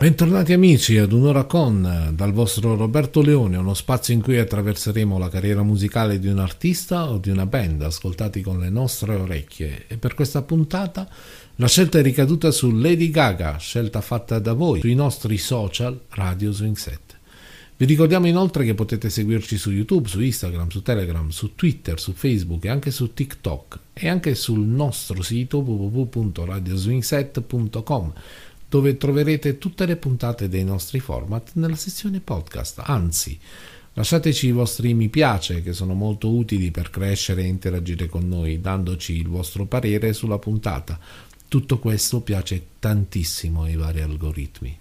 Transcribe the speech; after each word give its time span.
Bentornati 0.00 0.54
amici 0.54 0.96
ad 0.96 1.12
un'ora 1.12 1.44
con 1.44 2.12
dal 2.14 2.32
vostro 2.32 2.74
Roberto 2.74 3.20
Leone, 3.20 3.58
uno 3.58 3.74
spazio 3.74 4.14
in 4.14 4.22
cui 4.22 4.38
attraverseremo 4.38 5.18
la 5.18 5.28
carriera 5.28 5.62
musicale 5.62 6.18
di 6.18 6.26
un 6.26 6.38
artista 6.38 7.10
o 7.10 7.18
di 7.18 7.28
una 7.28 7.44
band, 7.44 7.82
ascoltati 7.82 8.40
con 8.40 8.60
le 8.60 8.70
nostre 8.70 9.14
orecchie. 9.14 9.84
E 9.88 9.98
per 9.98 10.14
questa 10.14 10.40
puntata 10.40 11.06
la 11.56 11.68
scelta 11.68 11.98
è 11.98 12.02
ricaduta 12.02 12.50
su 12.50 12.70
Lady 12.70 13.10
Gaga, 13.10 13.58
scelta 13.58 14.00
fatta 14.00 14.38
da 14.38 14.54
voi 14.54 14.80
sui 14.80 14.94
nostri 14.94 15.36
social 15.36 16.00
Radio 16.08 16.50
Swing 16.50 16.76
7. 16.76 17.09
Vi 17.80 17.86
ricordiamo 17.86 18.26
inoltre 18.26 18.66
che 18.66 18.74
potete 18.74 19.08
seguirci 19.08 19.56
su 19.56 19.70
YouTube, 19.70 20.06
su 20.06 20.20
Instagram, 20.20 20.68
su 20.68 20.82
Telegram, 20.82 21.30
su 21.30 21.54
Twitter, 21.54 21.98
su 21.98 22.12
Facebook 22.12 22.66
e 22.66 22.68
anche 22.68 22.90
su 22.90 23.14
TikTok 23.14 23.78
e 23.94 24.06
anche 24.06 24.34
sul 24.34 24.58
nostro 24.58 25.22
sito 25.22 25.60
www.radioswing7.com 25.60 28.12
dove 28.68 28.98
troverete 28.98 29.56
tutte 29.56 29.86
le 29.86 29.96
puntate 29.96 30.50
dei 30.50 30.62
nostri 30.62 31.00
format 31.00 31.52
nella 31.54 31.74
sezione 31.74 32.20
podcast. 32.20 32.82
Anzi, 32.84 33.38
lasciateci 33.94 34.48
i 34.48 34.52
vostri 34.52 34.92
mi 34.92 35.08
piace 35.08 35.62
che 35.62 35.72
sono 35.72 35.94
molto 35.94 36.28
utili 36.28 36.70
per 36.70 36.90
crescere 36.90 37.44
e 37.44 37.46
interagire 37.46 38.08
con 38.08 38.28
noi, 38.28 38.60
dandoci 38.60 39.16
il 39.16 39.28
vostro 39.28 39.64
parere 39.64 40.12
sulla 40.12 40.38
puntata. 40.38 41.00
Tutto 41.48 41.78
questo 41.78 42.20
piace 42.20 42.62
tantissimo 42.78 43.62
ai 43.62 43.76
vari 43.76 44.02
algoritmi. 44.02 44.80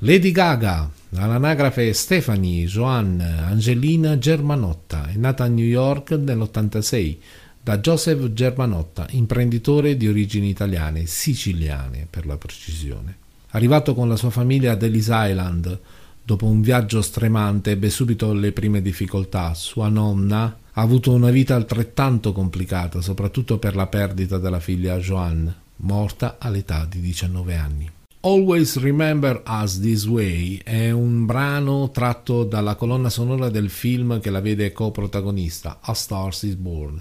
Lady 0.00 0.30
Gaga, 0.30 0.90
all'anagrafe 1.14 1.90
Stephanie 1.94 2.66
Joanne 2.66 3.24
Angelina 3.24 4.18
Germanotta, 4.18 5.08
è 5.08 5.16
nata 5.16 5.44
a 5.44 5.48
New 5.48 5.64
York 5.64 6.10
nell'86 6.10 7.16
da 7.62 7.78
Joseph 7.78 8.34
Germanotta, 8.34 9.06
imprenditore 9.12 9.96
di 9.96 10.06
origini 10.06 10.50
italiane, 10.50 11.06
siciliane 11.06 12.06
per 12.10 12.26
la 12.26 12.36
precisione. 12.36 13.16
Arrivato 13.52 13.94
con 13.94 14.10
la 14.10 14.16
sua 14.16 14.28
famiglia 14.28 14.72
ad 14.72 14.82
Ellis 14.82 15.08
Island, 15.10 15.80
dopo 16.22 16.44
un 16.44 16.60
viaggio 16.60 17.00
stremante 17.00 17.70
ebbe 17.70 17.88
subito 17.88 18.34
le 18.34 18.52
prime 18.52 18.82
difficoltà. 18.82 19.54
Sua 19.54 19.88
nonna 19.88 20.58
ha 20.72 20.80
avuto 20.82 21.10
una 21.10 21.30
vita 21.30 21.54
altrettanto 21.54 22.32
complicata, 22.32 23.00
soprattutto 23.00 23.56
per 23.56 23.74
la 23.74 23.86
perdita 23.86 24.36
della 24.36 24.60
figlia 24.60 24.98
Joanne, 24.98 25.54
morta 25.76 26.36
all'età 26.38 26.84
di 26.84 27.00
19 27.00 27.54
anni. 27.54 27.90
Always 28.26 28.80
Remember 28.80 29.40
Us 29.46 29.78
This 29.78 30.04
Way 30.04 30.60
è 30.64 30.90
un 30.90 31.26
brano 31.26 31.92
tratto 31.92 32.42
dalla 32.42 32.74
colonna 32.74 33.08
sonora 33.08 33.50
del 33.50 33.70
film 33.70 34.18
che 34.18 34.30
la 34.30 34.40
vede 34.40 34.72
coprotagonista, 34.72 35.78
A 35.80 35.94
Stars 35.94 36.42
is 36.42 36.54
Born. 36.56 37.00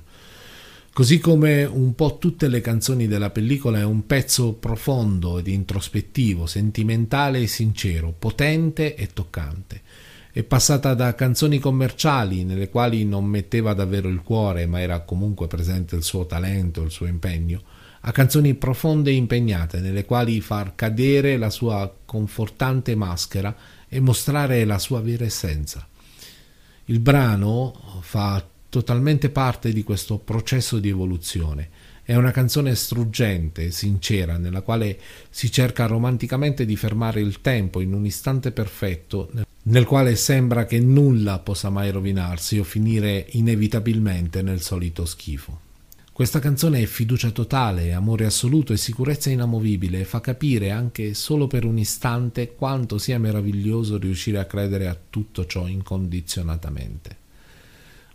Così 0.94 1.18
come 1.18 1.64
un 1.64 1.96
po' 1.96 2.20
tutte 2.20 2.48
le 2.48 2.62
canzoni 2.62 3.08
della 3.08 3.32
pellicola 3.32 3.80
è 3.80 3.84
un 3.84 4.06
pezzo 4.06 4.54
profondo 4.54 5.40
ed 5.40 5.48
introspettivo, 5.48 6.46
sentimentale 6.46 7.40
e 7.40 7.48
sincero, 7.48 8.14
potente 8.16 8.94
e 8.94 9.08
toccante. 9.08 9.82
È 10.32 10.44
passata 10.44 10.94
da 10.94 11.16
canzoni 11.16 11.58
commerciali 11.58 12.44
nelle 12.44 12.70
quali 12.70 13.04
non 13.04 13.26
metteva 13.26 13.74
davvero 13.74 14.10
il 14.10 14.22
cuore, 14.22 14.68
ma 14.68 14.80
era 14.80 15.00
comunque 15.00 15.48
presente 15.48 15.96
il 15.96 16.04
suo 16.04 16.28
talento, 16.28 16.84
il 16.84 16.92
suo 16.92 17.08
impegno, 17.08 17.64
a 18.08 18.12
canzoni 18.12 18.54
profonde 18.54 19.10
e 19.10 19.16
impegnate 19.16 19.80
nelle 19.80 20.06
quali 20.06 20.40
far 20.40 20.76
cadere 20.76 21.38
la 21.38 21.50
sua 21.50 21.92
confortante 22.06 22.96
maschera 22.96 23.56
e 23.90 24.00
mostrare 24.00 24.64
la 24.64 24.78
sua 24.78 25.02
vera 25.02 25.26
essenza. 25.26 25.88
Il 26.86 27.00
brano 27.00 28.00
fa 28.02 28.46
totalmente 28.70 29.30
parte 29.30 29.74
di 29.74 29.82
questo 29.82 30.20
processo 30.20 30.78
di 30.78 30.90
evoluzione. 30.90 31.70
È 32.04 32.14
una 32.14 32.30
canzone 32.30 32.76
struggente, 32.76 33.72
sincera, 33.72 34.38
nella 34.38 34.62
quale 34.62 35.00
si 35.32 35.52
cerca 35.52 35.88
romanticamente 35.88 36.64
di 36.66 36.76
fermare 36.76 37.22
il 37.22 37.42
tempo 37.42 37.82
in 37.82 37.92
un 37.92 38.06
istante 38.06 38.52
perfetto, 38.52 39.32
nel 39.64 39.86
quale 39.86 40.16
sembra 40.16 40.66
che 40.66 40.80
nulla 40.80 41.40
possa 41.40 41.72
mai 41.72 41.90
rovinarsi 41.90 42.60
o 42.60 42.64
finire 42.64 43.26
inevitabilmente 43.32 44.44
nel 44.44 44.62
solito 44.62 45.06
schifo. 45.06 45.65
Questa 46.16 46.40
canzone 46.40 46.82
è 46.82 46.86
fiducia 46.86 47.32
totale, 47.32 47.92
amore 47.92 48.26
assoluto 48.26 48.72
e 48.72 48.78
sicurezza 48.78 49.30
inamovibile 49.30 50.00
e 50.00 50.06
fa 50.06 50.22
capire 50.22 50.72
anche 50.72 51.14
solo 51.14 51.46
per 51.46 51.66
un 51.66 51.78
istante 51.78 52.56
quanto 52.56 52.98
sia 52.98 53.20
meraviglioso 53.20 53.98
riuscire 53.98 54.40
a 54.40 54.46
credere 54.46 54.88
a 54.88 54.98
tutto 55.10 55.46
ciò 55.46 55.68
incondizionatamente 55.68 57.24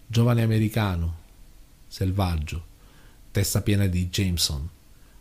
giovane 0.07 0.43
americano, 0.43 1.17
selvaggio, 1.87 2.65
testa 3.31 3.61
piena 3.61 3.87
di 3.87 4.09
Jameson, 4.09 4.67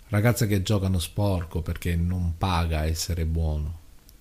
ragazze 0.08 0.48
che 0.48 0.64
giocano 0.64 1.00
sporco 1.00 1.62
perché 1.62 1.98
non 1.98 2.36
paga 2.38 2.86
essere 2.86 3.26
buono. 3.26 3.80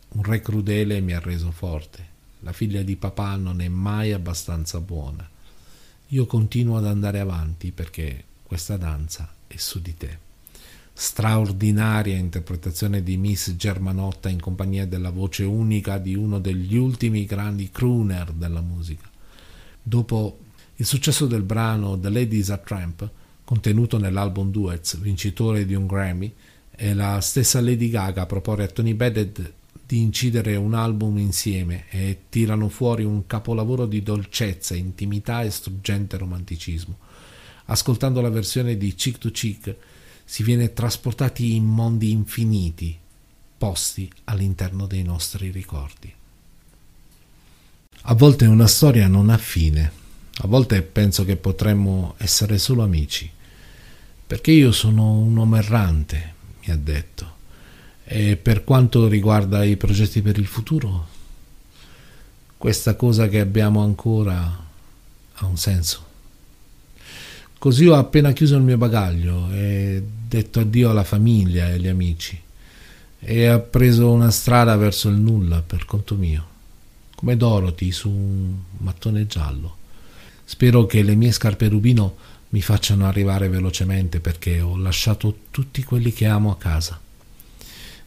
Un 0.09 0.25
re 0.25 0.43
crudele 0.43 1.01
mi 1.01 1.15
ha 1.15 1.21
reso 1.21 1.53
forte. 1.53 2.07
La 2.41 2.53
figlia 2.53 2.83
di 2.83 2.97
papà 2.97 3.37
non 3.37 3.61
è 3.61 3.69
mai 3.69 4.13
abbastanza 4.13 4.81
buona. 4.81 5.27
Io 6.09 6.27
continuo 6.27 6.77
ad 6.77 6.87
andare 6.87 7.21
avanti 7.21 7.71
perché 7.71 8.25
questa 8.49 8.79
danza 8.79 9.31
è 9.47 9.57
su 9.59 9.79
di 9.83 9.95
te. 9.95 10.27
Straordinaria 10.95 12.17
interpretazione 12.17 13.03
di 13.03 13.19
Miss 13.19 13.55
Germanotta 13.55 14.31
in 14.31 14.41
compagnia 14.41 14.87
della 14.87 15.11
voce 15.11 15.45
unica 15.45 15.99
di 15.99 16.15
uno 16.15 16.41
degli 16.41 16.75
ultimi 16.75 17.27
grandi 17.27 17.69
crooner 17.71 18.33
della 18.33 18.63
musica. 18.63 19.09
Dopo 19.83 20.39
il 20.77 20.87
successo 20.87 21.27
del 21.27 21.43
brano 21.43 22.01
The 22.01 22.09
Ladies 22.09 22.49
a 22.49 22.57
Tramp, 22.57 23.07
contenuto 23.45 23.99
nell'album 23.99 24.51
Duets, 24.51 24.99
vincitore 24.99 25.67
di 25.67 25.75
un 25.75 25.87
Grammy, 25.87 26.33
è 26.71 26.95
la 26.95 27.21
stessa 27.21 27.61
Lady 27.61 27.91
Gaga 27.91 28.23
a 28.23 28.27
proporre 28.27 28.65
a 28.65 28.69
Tony 28.69 28.95
Bennett 28.95 29.53
di 29.87 30.01
incidere 30.01 30.57
un 30.57 30.73
album 30.73 31.19
insieme 31.19 31.85
e 31.91 32.21
tirano 32.31 32.71
fuori 32.71 33.05
un 33.05 33.27
capolavoro 33.27 33.85
di 33.85 34.03
dolcezza, 34.03 34.75
intimità 34.75 35.43
e 35.43 35.51
struggente 35.51 36.17
romanticismo. 36.17 36.97
Ascoltando 37.71 38.23
la 38.23 38.31
versione 38.31 38.79
di 38.79 38.95
Chick 38.95 39.19
to 39.19 39.31
Chick 39.31 39.77
si 40.25 40.43
viene 40.43 40.73
trasportati 40.73 41.55
in 41.55 41.65
mondi 41.65 42.11
infiniti, 42.11 42.97
posti 43.59 44.11
all'interno 44.25 44.87
dei 44.87 45.03
nostri 45.03 45.51
ricordi. 45.51 46.13
A 48.03 48.15
volte 48.15 48.47
una 48.47 48.67
storia 48.67 49.07
non 49.07 49.29
ha 49.29 49.37
fine, 49.37 49.93
a 50.39 50.47
volte 50.47 50.81
penso 50.81 51.27
che 51.27 51.37
potremmo 51.37 52.15
essere 52.17 52.57
solo 52.57 52.83
amici, 52.83 53.31
perché 54.27 54.51
io 54.51 54.73
sono 54.73 55.13
un 55.13 55.37
uomo 55.37 55.57
errante, 55.57 56.35
mi 56.65 56.73
ha 56.73 56.77
detto, 56.77 57.37
e 58.05 58.37
per 58.37 58.65
quanto 58.65 59.09
riguarda 59.09 59.63
i 59.63 59.77
progetti 59.77 60.23
per 60.23 60.39
il 60.39 60.47
futuro, 60.47 61.07
questa 62.57 62.97
cosa 62.97 63.29
che 63.29 63.41
abbiamo 63.41 63.83
ancora 63.83 64.67
ha 65.35 65.45
un 65.45 65.57
senso. 65.59 66.08
Così 67.59 67.87
ho 67.87 67.97
appena 67.97 68.31
chiuso 68.31 68.55
il 68.55 68.63
mio 68.63 68.77
bagaglio 68.77 69.51
e 69.51 70.01
detto 70.29 70.61
addio 70.61 70.91
alla 70.91 71.03
famiglia 71.03 71.69
e 71.69 71.73
agli 71.73 71.89
amici 71.89 72.41
e 73.19 73.51
ho 73.51 73.61
preso 73.63 74.13
una 74.13 74.31
strada 74.31 74.77
verso 74.77 75.09
il 75.09 75.17
nulla 75.17 75.61
per 75.61 75.85
conto 75.85 76.15
mio, 76.15 76.47
come 77.17 77.37
Dorothy 77.37 77.91
su 77.91 78.09
un 78.09 78.55
mattone 78.79 79.27
giallo. 79.27 79.75
Spero 80.45 80.87
che 80.87 81.03
le 81.03 81.17
mie 81.17 81.33
scarpe 81.33 81.67
rubino 81.69 82.17
mi 82.51 82.63
facciano 82.63 83.07
arrivare 83.07 83.49
velocemente 83.49 84.21
perché 84.21 84.61
ho 84.61 84.77
lasciato 84.77 85.37
tutti 85.51 85.83
quelli 85.83 86.13
che 86.13 86.27
amo 86.27 86.53
a 86.53 86.57
casa. 86.57 86.99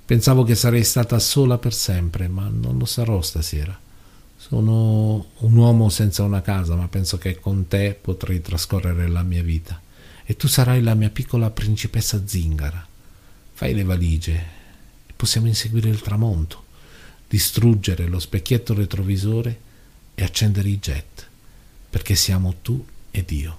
Pensavo 0.05 0.43
che 0.43 0.55
sarei 0.55 0.85
stata 0.85 1.19
sola 1.19 1.57
per 1.57 1.73
sempre, 1.73 2.29
ma 2.29 2.49
non 2.49 2.77
lo 2.77 2.85
sarò 2.85 3.21
stasera. 3.21 3.77
Sono 4.51 5.27
un 5.37 5.55
uomo 5.55 5.87
senza 5.87 6.23
una 6.23 6.41
casa, 6.41 6.75
ma 6.75 6.89
penso 6.89 7.17
che 7.17 7.39
con 7.39 7.69
te 7.69 7.97
potrei 7.99 8.41
trascorrere 8.41 9.07
la 9.07 9.23
mia 9.23 9.41
vita. 9.41 9.81
E 10.25 10.35
tu 10.35 10.49
sarai 10.49 10.83
la 10.83 10.93
mia 10.93 11.09
piccola 11.09 11.49
principessa 11.49 12.21
zingara. 12.27 12.85
Fai 13.53 13.73
le 13.73 13.85
valigie 13.85 14.45
e 15.07 15.13
possiamo 15.15 15.47
inseguire 15.47 15.87
il 15.87 16.01
tramonto, 16.01 16.65
distruggere 17.29 18.07
lo 18.07 18.19
specchietto 18.19 18.73
retrovisore 18.73 19.57
e 20.15 20.21
accendere 20.21 20.67
i 20.67 20.79
jet 20.79 21.27
perché 21.89 22.15
siamo 22.15 22.55
tu 22.61 22.85
ed 23.09 23.31
io. 23.31 23.57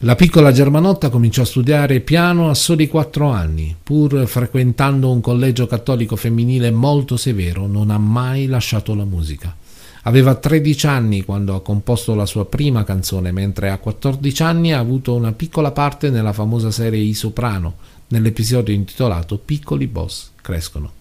La 0.00 0.14
piccola 0.14 0.52
Germanotta 0.52 1.08
cominciò 1.08 1.40
a 1.40 1.46
studiare 1.46 2.00
piano 2.00 2.50
a 2.50 2.54
soli 2.54 2.86
quattro 2.86 3.30
anni, 3.30 3.74
pur 3.82 4.26
frequentando 4.26 5.10
un 5.10 5.22
collegio 5.22 5.66
cattolico 5.66 6.16
femminile 6.16 6.70
molto 6.70 7.16
severo, 7.16 7.66
non 7.66 7.88
ha 7.88 7.96
mai 7.96 8.44
lasciato 8.44 8.94
la 8.94 9.06
musica. 9.06 9.56
Aveva 10.02 10.34
13 10.34 10.86
anni 10.86 11.24
quando 11.24 11.54
ha 11.54 11.62
composto 11.62 12.14
la 12.14 12.26
sua 12.26 12.44
prima 12.44 12.84
canzone, 12.84 13.32
mentre 13.32 13.70
a 13.70 13.78
14 13.78 14.42
anni 14.42 14.74
ha 14.74 14.78
avuto 14.78 15.14
una 15.14 15.32
piccola 15.32 15.70
parte 15.70 16.10
nella 16.10 16.34
famosa 16.34 16.70
serie 16.70 17.00
I 17.00 17.14
Soprano, 17.14 17.76
nell'episodio 18.08 18.74
intitolato 18.74 19.38
Piccoli 19.38 19.86
boss 19.86 20.32
crescono. 20.42 20.92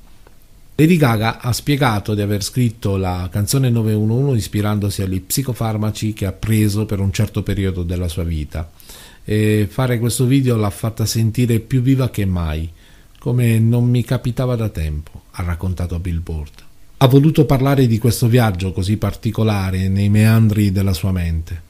Lady 0.78 0.98
Gaga 0.98 1.40
ha 1.40 1.54
spiegato 1.54 2.14
di 2.14 2.22
aver 2.22 2.44
scritto 2.44 2.98
la 2.98 3.30
canzone 3.32 3.70
911 3.70 4.38
ispirandosi 4.38 5.02
agli 5.02 5.22
psicofarmaci 5.22 6.12
che 6.12 6.26
ha 6.26 6.34
preso 6.34 6.86
per 6.86 7.00
un 7.00 7.14
certo 7.14 7.44
periodo 7.44 7.84
della 7.84 8.10
sua 8.10 8.26
vita 8.26 8.70
e 9.24 9.70
fare 9.70 10.00
questo 10.00 10.26
video 10.26 10.58
l'ha 10.58 10.70
fatta 10.70 11.06
sentire 11.06 11.62
più 11.62 11.82
viva 11.82 12.10
che 12.10 12.26
mai, 12.26 12.70
come 13.20 13.58
non 13.58 13.90
mi 13.90 14.04
capitava 14.04 14.58
da 14.58 14.68
tempo, 14.68 15.24
ha 15.32 15.44
raccontato 15.44 15.96
a 15.96 16.00
Billboard. 16.00 16.64
Ha 16.98 17.08
voluto 17.08 17.46
parlare 17.46 17.88
di 17.88 17.98
questo 17.98 18.28
viaggio 18.28 18.74
così 18.74 18.98
particolare 18.98 19.88
nei 19.88 20.10
meandri 20.10 20.74
della 20.74 20.94
sua 20.94 21.14
mente. 21.14 21.62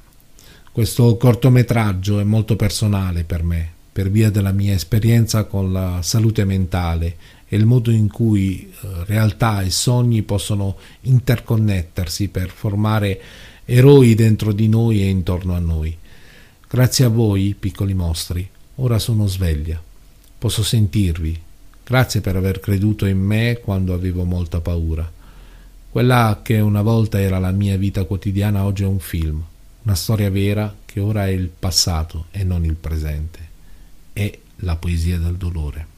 Questo 0.72 1.16
cortometraggio 1.18 2.20
è 2.20 2.24
molto 2.24 2.56
personale 2.56 3.24
per 3.24 3.44
me, 3.44 3.72
per 3.92 4.10
via 4.10 4.32
della 4.32 4.52
mia 4.52 4.74
esperienza 4.74 5.44
con 5.46 5.72
la 5.72 6.00
salute 6.02 6.44
mentale 6.44 7.16
e 7.56 7.58
il 7.58 7.66
modo 7.66 7.90
in 7.90 8.12
cui 8.12 8.70
eh, 8.70 8.88
realtà 9.06 9.62
e 9.62 9.70
sogni 9.70 10.24
possono 10.24 10.76
interconnettersi 11.02 12.28
per 12.28 12.50
formare 12.50 13.22
eroi 13.64 14.14
dentro 14.14 14.52
di 14.52 14.68
noi 14.68 15.02
e 15.02 15.08
intorno 15.08 15.56
a 15.56 15.60
noi. 15.60 15.98
Grazie 16.68 17.06
a 17.06 17.10
voi, 17.10 17.56
piccoli 17.58 17.94
mostri, 17.94 18.48
ora 18.76 19.00
sono 19.00 19.26
sveglia. 19.28 19.82
Posso 20.38 20.64
sentirvi. 20.64 21.42
Grazie 21.86 22.20
per 22.20 22.36
aver 22.36 22.60
creduto 22.60 23.06
in 23.06 23.20
me 23.20 23.60
quando 23.64 23.94
avevo 23.94 24.26
molta 24.26 24.60
paura. 24.60 25.10
Quella 25.90 26.42
che 26.44 26.60
una 26.60 26.82
volta 26.82 27.22
era 27.22 27.40
la 27.40 27.52
mia 27.52 27.78
vita 27.78 28.04
quotidiana 28.04 28.66
oggi 28.66 28.84
è 28.84 28.88
un 28.88 29.00
film, 29.00 29.42
una 29.84 29.96
storia 29.96 30.30
vera 30.30 30.76
che 30.84 31.00
ora 31.00 31.28
è 31.28 31.30
il 31.30 31.48
passato 31.48 32.26
e 32.32 32.44
non 32.44 32.66
il 32.66 32.76
presente. 32.76 33.40
È 34.12 34.40
la 34.58 34.76
poesia 34.76 35.18
del 35.18 35.36
dolore. 35.36 35.94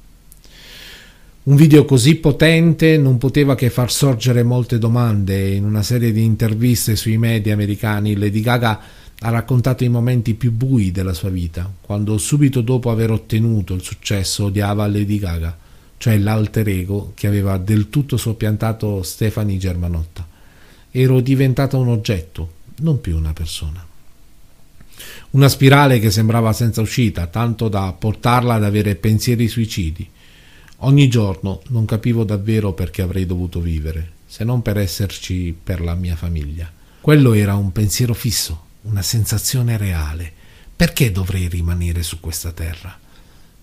Un 1.48 1.56
video 1.56 1.86
così 1.86 2.16
potente 2.16 2.98
non 2.98 3.18
poteva 3.18 3.56
che 3.56 3.70
far 3.70 3.90
sorgere 3.90 4.44
molte 4.44 4.78
domande. 4.78 5.54
In 5.54 5.64
una 5.64 5.82
serie 5.82 6.12
di 6.12 6.22
interviste 6.22 6.98
sui 6.98 7.18
media 7.18 7.54
americani, 7.54 8.18
Lady 8.18 8.42
Gaga 8.42 8.82
ha 9.18 9.30
raccontato 9.30 9.86
i 9.86 9.88
momenti 9.88 10.34
più 10.34 10.52
bui 10.52 10.92
della 10.92 11.14
sua 11.14 11.30
vita, 11.30 11.72
quando 11.80 12.18
subito 12.18 12.60
dopo 12.60 12.92
aver 12.92 13.12
ottenuto 13.12 13.74
il 13.74 13.82
successo 13.82 14.44
odiava 14.44 14.86
Lady 14.88 15.20
Gaga, 15.20 15.58
cioè 15.96 16.18
l'alter 16.18 16.68
ego 16.68 17.14
che 17.16 17.28
aveva 17.28 17.58
del 17.58 17.90
tutto 17.90 18.18
soppiantato 18.18 19.02
Stefani 19.02 19.58
Germanotta. 19.58 20.28
Ero 20.92 21.22
diventata 21.22 21.78
un 21.78 21.88
oggetto, 21.88 22.52
non 22.80 23.00
più 23.00 23.16
una 23.16 23.32
persona. 23.32 23.88
Una 25.30 25.48
spirale 25.48 26.00
che 26.00 26.12
sembrava 26.12 26.52
senza 26.52 26.82
uscita, 26.82 27.28
tanto 27.28 27.70
da 27.70 27.96
portarla 27.98 28.56
ad 28.56 28.66
avere 28.66 28.96
pensieri 28.96 29.48
suicidi 29.48 30.10
Ogni 30.82 31.08
giorno 31.08 31.62
non 31.70 31.86
capivo 31.86 32.24
davvero 32.24 32.74
perché 32.74 33.02
avrei 33.02 33.26
dovuto 33.26 33.60
vivere, 33.60 34.12
se 34.28 34.44
non 34.44 34.62
per 34.62 34.78
esserci 34.78 35.56
per 35.62 35.82
la 35.82 35.96
mia 35.96 36.16
famiglia. 36.16 36.72
Quello 37.02 37.34
era 37.34 37.56
un 37.56 37.72
pensiero 37.72 38.14
fisso, 38.14 38.66
una 38.84 39.02
sensazione 39.02 39.76
reale. 39.78 40.32
Perché 40.76 41.12
dovrei 41.12 41.48
rimanere 41.48 42.04
su 42.04 42.20
questa 42.20 42.52
terra? 42.52 42.96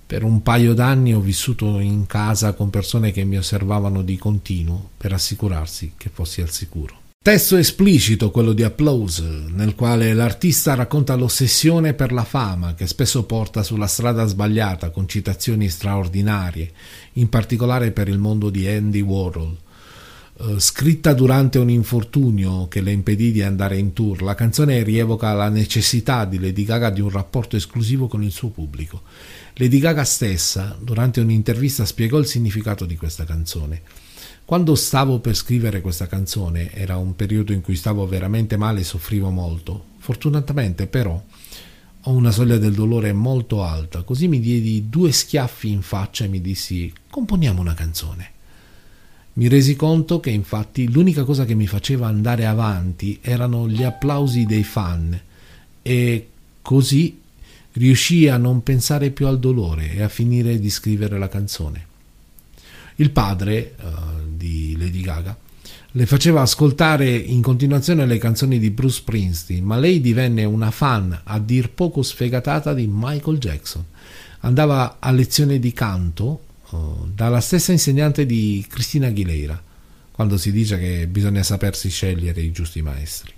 Per 0.06 0.24
un 0.24 0.42
paio 0.42 0.74
d'anni 0.74 1.14
ho 1.14 1.20
vissuto 1.20 1.78
in 1.78 2.06
casa 2.06 2.52
con 2.52 2.70
persone 2.70 3.12
che 3.12 3.22
mi 3.22 3.38
osservavano 3.38 4.02
di 4.02 4.16
continuo 4.18 4.90
per 4.96 5.12
assicurarsi 5.12 5.92
che 5.96 6.10
fossi 6.12 6.40
al 6.40 6.50
sicuro. 6.50 7.02
Testo 7.24 7.56
esplicito 7.56 8.30
quello 8.30 8.52
di 8.52 8.64
Applause, 8.64 9.46
nel 9.48 9.74
quale 9.74 10.12
l'artista 10.12 10.74
racconta 10.74 11.14
l'ossessione 11.14 11.94
per 11.94 12.12
la 12.12 12.22
fama 12.22 12.74
che 12.74 12.86
spesso 12.86 13.24
porta 13.24 13.62
sulla 13.62 13.86
strada 13.86 14.26
sbagliata 14.26 14.90
con 14.90 15.08
citazioni 15.08 15.70
straordinarie, 15.70 16.70
in 17.14 17.30
particolare 17.30 17.92
per 17.92 18.08
il 18.08 18.18
mondo 18.18 18.50
di 18.50 18.68
Andy 18.68 19.00
Warhol. 19.00 19.56
Uh, 20.34 20.58
scritta 20.58 21.14
durante 21.14 21.58
un 21.58 21.70
infortunio 21.70 22.68
che 22.68 22.82
le 22.82 22.92
impedì 22.92 23.32
di 23.32 23.40
andare 23.40 23.78
in 23.78 23.94
tour, 23.94 24.20
la 24.20 24.34
canzone 24.34 24.82
rievoca 24.82 25.32
la 25.32 25.48
necessità 25.48 26.26
di 26.26 26.38
Lady 26.38 26.64
Gaga 26.64 26.90
di 26.90 27.00
un 27.00 27.08
rapporto 27.08 27.56
esclusivo 27.56 28.06
con 28.06 28.22
il 28.22 28.32
suo 28.32 28.50
pubblico. 28.50 29.00
Lady 29.54 29.78
Gaga 29.78 30.04
stessa, 30.04 30.76
durante 30.78 31.20
un'intervista, 31.20 31.86
spiegò 31.86 32.18
il 32.18 32.26
significato 32.26 32.84
di 32.84 32.98
questa 32.98 33.24
canzone. 33.24 33.80
Quando 34.44 34.74
stavo 34.74 35.20
per 35.20 35.34
scrivere 35.34 35.80
questa 35.80 36.06
canzone, 36.06 36.70
era 36.72 36.98
un 36.98 37.16
periodo 37.16 37.52
in 37.52 37.62
cui 37.62 37.76
stavo 37.76 38.06
veramente 38.06 38.58
male 38.58 38.80
e 38.80 38.84
soffrivo 38.84 39.30
molto. 39.30 39.86
Fortunatamente, 39.96 40.86
però, 40.86 41.22
ho 42.06 42.12
una 42.12 42.30
soglia 42.30 42.58
del 42.58 42.74
dolore 42.74 43.14
molto 43.14 43.62
alta, 43.62 44.02
così 44.02 44.28
mi 44.28 44.40
diedi 44.40 44.90
due 44.90 45.12
schiaffi 45.12 45.70
in 45.70 45.80
faccia 45.80 46.24
e 46.24 46.28
mi 46.28 46.42
dissi 46.42 46.92
componiamo 47.08 47.62
una 47.62 47.72
canzone. 47.72 48.32
Mi 49.34 49.48
resi 49.48 49.74
conto 49.76 50.20
che 50.20 50.30
infatti 50.30 50.92
l'unica 50.92 51.24
cosa 51.24 51.46
che 51.46 51.54
mi 51.54 51.66
faceva 51.66 52.06
andare 52.06 52.44
avanti 52.44 53.18
erano 53.22 53.66
gli 53.66 53.82
applausi 53.82 54.44
dei 54.44 54.62
fan 54.62 55.18
e 55.80 56.28
così 56.60 57.18
riuscii 57.72 58.28
a 58.28 58.36
non 58.36 58.62
pensare 58.62 59.10
più 59.10 59.26
al 59.26 59.38
dolore 59.38 59.92
e 59.92 60.02
a 60.02 60.08
finire 60.08 60.58
di 60.58 60.68
scrivere 60.68 61.18
la 61.18 61.28
canzone. 61.28 61.86
Il 62.96 63.10
padre 63.10 63.74
uh, 63.80 64.23
di 64.44 64.76
Lady 64.78 65.00
Gaga 65.00 65.36
le 65.96 66.06
faceva 66.06 66.40
ascoltare 66.40 67.08
in 67.14 67.40
continuazione 67.40 68.04
le 68.04 68.18
canzoni 68.18 68.58
di 68.58 68.70
Bruce 68.70 68.96
Springsteen, 68.96 69.62
ma 69.62 69.76
lei 69.76 70.00
divenne 70.00 70.44
una 70.44 70.72
fan 70.72 71.20
a 71.22 71.38
dir 71.38 71.70
poco 71.70 72.02
sfegatata 72.02 72.74
di 72.74 72.88
Michael 72.90 73.38
Jackson. 73.38 73.84
Andava 74.40 74.96
a 74.98 75.10
lezione 75.12 75.60
di 75.60 75.72
canto 75.72 76.42
uh, 76.70 77.08
dalla 77.14 77.40
stessa 77.40 77.70
insegnante 77.70 78.26
di 78.26 78.64
Cristina 78.68 79.06
Aguilera, 79.06 79.60
quando 80.10 80.36
si 80.36 80.50
dice 80.50 80.78
che 80.78 81.06
bisogna 81.06 81.44
sapersi 81.44 81.88
scegliere 81.88 82.40
i 82.40 82.50
giusti 82.50 82.82
maestri. 82.82 83.32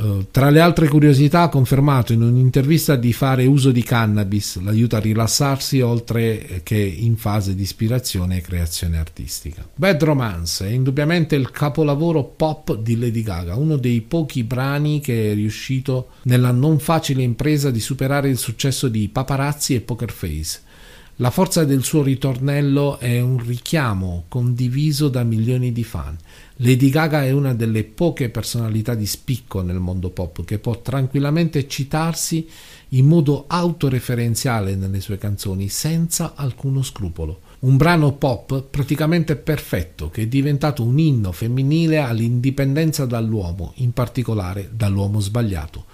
Eh, 0.00 0.28
tra 0.30 0.48
le 0.48 0.60
altre 0.60 0.88
curiosità 0.88 1.42
ha 1.42 1.48
confermato 1.50 2.14
in 2.14 2.22
un'intervista 2.22 2.96
di 2.96 3.12
fare 3.12 3.44
uso 3.44 3.70
di 3.70 3.82
cannabis, 3.82 4.58
l'aiuta 4.62 4.96
a 4.96 5.00
rilassarsi 5.00 5.80
oltre 5.82 6.62
che 6.62 6.78
in 6.78 7.16
fase 7.16 7.54
di 7.54 7.62
ispirazione 7.62 8.38
e 8.38 8.40
creazione 8.40 8.98
artistica. 8.98 9.68
Bad 9.74 10.02
Romance 10.02 10.66
è 10.66 10.70
indubbiamente 10.70 11.36
il 11.36 11.50
capolavoro 11.50 12.24
pop 12.24 12.78
di 12.78 12.98
Lady 12.98 13.22
Gaga, 13.22 13.56
uno 13.56 13.76
dei 13.76 14.00
pochi 14.00 14.42
brani 14.42 15.00
che 15.00 15.32
è 15.32 15.34
riuscito 15.34 16.08
nella 16.22 16.50
non 16.50 16.78
facile 16.78 17.22
impresa 17.22 17.70
di 17.70 17.80
superare 17.80 18.30
il 18.30 18.38
successo 18.38 18.88
di 18.88 19.08
Paparazzi 19.08 19.74
e 19.74 19.80
Poker 19.80 20.10
Face. 20.10 20.68
La 21.16 21.30
forza 21.30 21.64
del 21.64 21.84
suo 21.84 22.02
ritornello 22.02 22.98
è 22.98 23.20
un 23.20 23.44
richiamo 23.44 24.24
condiviso 24.28 25.08
da 25.08 25.22
milioni 25.22 25.70
di 25.70 25.84
fan. 25.84 26.16
Lady 26.62 26.90
Gaga 26.90 27.24
è 27.24 27.30
una 27.30 27.54
delle 27.54 27.84
poche 27.84 28.28
personalità 28.28 28.94
di 28.94 29.06
spicco 29.06 29.62
nel 29.62 29.78
mondo 29.78 30.10
pop 30.10 30.44
che 30.44 30.58
può 30.58 30.82
tranquillamente 30.82 31.66
citarsi 31.66 32.46
in 32.88 33.06
modo 33.06 33.44
autoreferenziale 33.46 34.74
nelle 34.74 35.00
sue 35.00 35.16
canzoni 35.16 35.70
senza 35.70 36.34
alcuno 36.34 36.82
scrupolo. 36.82 37.40
Un 37.60 37.78
brano 37.78 38.12
pop 38.12 38.62
praticamente 38.62 39.36
perfetto 39.36 40.10
che 40.10 40.22
è 40.22 40.26
diventato 40.26 40.82
un 40.82 40.98
inno 40.98 41.32
femminile 41.32 41.96
all'indipendenza 41.96 43.06
dall'uomo, 43.06 43.72
in 43.76 43.92
particolare 43.92 44.68
dall'uomo 44.70 45.20
sbagliato. 45.20 45.86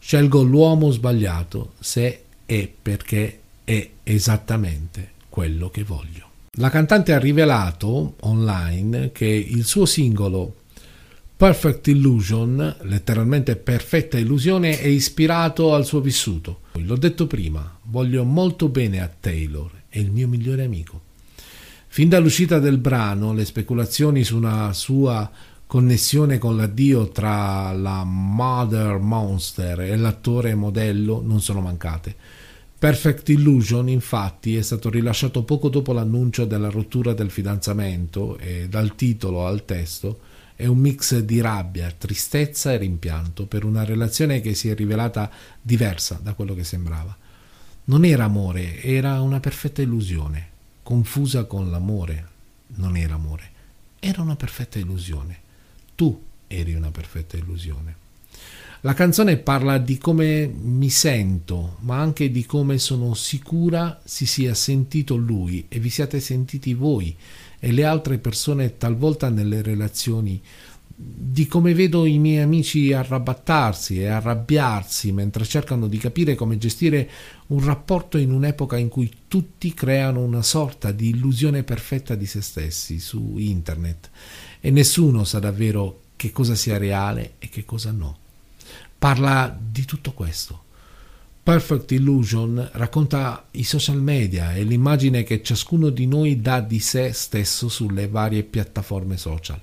Scelgo 0.00 0.42
l'uomo 0.42 0.90
sbagliato 0.90 1.74
se 1.78 2.24
è 2.44 2.68
perché 2.82 3.38
è 3.62 3.88
esattamente 4.02 5.12
quello 5.28 5.70
che 5.70 5.84
voglio. 5.84 6.31
La 6.58 6.68
cantante 6.68 7.14
ha 7.14 7.18
rivelato 7.18 8.16
online 8.20 9.10
che 9.10 9.24
il 9.24 9.64
suo 9.64 9.86
singolo 9.86 10.56
Perfect 11.34 11.86
Illusion, 11.86 12.76
letteralmente 12.82 13.56
perfetta 13.56 14.18
illusione, 14.18 14.78
è 14.78 14.86
ispirato 14.86 15.72
al 15.72 15.86
suo 15.86 16.00
vissuto. 16.02 16.60
L'ho 16.72 16.98
detto 16.98 17.26
prima, 17.26 17.78
voglio 17.84 18.24
molto 18.24 18.68
bene 18.68 19.00
a 19.00 19.08
Taylor, 19.08 19.70
è 19.88 19.96
il 19.96 20.10
mio 20.10 20.28
migliore 20.28 20.64
amico. 20.64 21.00
Fin 21.86 22.10
dall'uscita 22.10 22.58
del 22.58 22.76
brano, 22.76 23.32
le 23.32 23.46
speculazioni 23.46 24.22
su 24.22 24.36
una 24.36 24.74
sua 24.74 25.30
connessione 25.66 26.36
con 26.36 26.58
l'addio 26.58 27.08
tra 27.08 27.72
la 27.72 28.04
Mother 28.04 28.98
Monster 28.98 29.80
e 29.80 29.96
l'attore 29.96 30.54
modello 30.54 31.22
non 31.24 31.40
sono 31.40 31.62
mancate. 31.62 32.14
Perfect 32.82 33.28
Illusion 33.28 33.88
infatti 33.88 34.56
è 34.56 34.62
stato 34.62 34.90
rilasciato 34.90 35.44
poco 35.44 35.68
dopo 35.68 35.92
l'annuncio 35.92 36.44
della 36.44 36.68
rottura 36.68 37.12
del 37.14 37.30
fidanzamento 37.30 38.36
e 38.38 38.68
dal 38.68 38.96
titolo 38.96 39.46
al 39.46 39.64
testo 39.64 40.18
è 40.56 40.66
un 40.66 40.78
mix 40.78 41.16
di 41.20 41.40
rabbia, 41.40 41.94
tristezza 41.96 42.72
e 42.72 42.78
rimpianto 42.78 43.46
per 43.46 43.62
una 43.62 43.84
relazione 43.84 44.40
che 44.40 44.54
si 44.54 44.68
è 44.68 44.74
rivelata 44.74 45.30
diversa 45.62 46.18
da 46.20 46.32
quello 46.32 46.56
che 46.56 46.64
sembrava. 46.64 47.16
Non 47.84 48.04
era 48.04 48.24
amore, 48.24 48.82
era 48.82 49.20
una 49.20 49.38
perfetta 49.38 49.80
illusione, 49.80 50.48
confusa 50.82 51.44
con 51.44 51.70
l'amore. 51.70 52.28
Non 52.74 52.96
era 52.96 53.14
amore, 53.14 53.50
era 54.00 54.22
una 54.22 54.34
perfetta 54.34 54.80
illusione. 54.80 55.38
Tu 55.94 56.20
eri 56.48 56.74
una 56.74 56.90
perfetta 56.90 57.36
illusione. 57.36 58.01
La 58.84 58.94
canzone 58.94 59.36
parla 59.36 59.78
di 59.78 59.96
come 59.96 60.44
mi 60.48 60.90
sento, 60.90 61.76
ma 61.82 62.00
anche 62.00 62.32
di 62.32 62.44
come 62.44 62.78
sono 62.78 63.14
sicura 63.14 64.00
si 64.02 64.26
sia 64.26 64.54
sentito 64.54 65.14
lui 65.14 65.66
e 65.68 65.78
vi 65.78 65.88
siate 65.88 66.18
sentiti 66.18 66.74
voi 66.74 67.16
e 67.60 67.70
le 67.70 67.84
altre 67.84 68.18
persone 68.18 68.78
talvolta 68.78 69.28
nelle 69.28 69.62
relazioni 69.62 70.42
di 70.96 71.46
come 71.46 71.74
vedo 71.74 72.06
i 72.06 72.18
miei 72.18 72.42
amici 72.42 72.92
arrabattarsi 72.92 74.00
e 74.00 74.08
arrabbiarsi 74.08 75.12
mentre 75.12 75.44
cercano 75.44 75.86
di 75.86 75.98
capire 75.98 76.34
come 76.34 76.58
gestire 76.58 77.08
un 77.48 77.64
rapporto 77.64 78.18
in 78.18 78.32
un'epoca 78.32 78.76
in 78.76 78.88
cui 78.88 79.08
tutti 79.28 79.72
creano 79.74 80.24
una 80.24 80.42
sorta 80.42 80.90
di 80.90 81.10
illusione 81.10 81.62
perfetta 81.62 82.16
di 82.16 82.26
se 82.26 82.40
stessi 82.40 82.98
su 82.98 83.36
internet 83.36 84.10
e 84.58 84.70
nessuno 84.72 85.22
sa 85.22 85.38
davvero 85.38 86.00
che 86.16 86.32
cosa 86.32 86.56
sia 86.56 86.78
reale 86.78 87.34
e 87.38 87.48
che 87.48 87.64
cosa 87.64 87.92
no. 87.92 88.21
Parla 88.98 89.56
di 89.58 89.84
tutto 89.84 90.12
questo. 90.12 90.64
Perfect 91.42 91.90
Illusion 91.92 92.70
racconta 92.72 93.46
i 93.52 93.64
social 93.64 94.00
media 94.00 94.54
e 94.54 94.62
l'immagine 94.62 95.24
che 95.24 95.42
ciascuno 95.42 95.90
di 95.90 96.06
noi 96.06 96.40
dà 96.40 96.60
di 96.60 96.78
sé 96.78 97.12
stesso 97.12 97.68
sulle 97.68 98.06
varie 98.06 98.44
piattaforme 98.44 99.16
social 99.16 99.60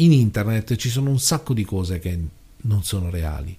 in 0.00 0.12
internet 0.12 0.76
ci 0.76 0.88
sono 0.88 1.10
un 1.10 1.18
sacco 1.18 1.54
di 1.54 1.64
cose 1.64 1.98
che 1.98 2.18
non 2.56 2.82
sono 2.82 3.10
reali 3.10 3.56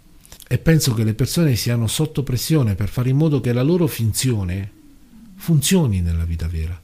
e 0.48 0.58
penso 0.58 0.94
che 0.94 1.04
le 1.04 1.14
persone 1.14 1.56
siano 1.56 1.88
sotto 1.88 2.24
pressione 2.24 2.76
per 2.76 2.90
fare 2.90 3.10
in 3.10 3.18
modo 3.18 3.40
che 3.40 3.54
la 3.54 3.62
loro 3.62 3.88
finzione 3.88 4.72
funzioni 5.36 6.02
nella 6.02 6.26
vita 6.26 6.48
vera. 6.48 6.80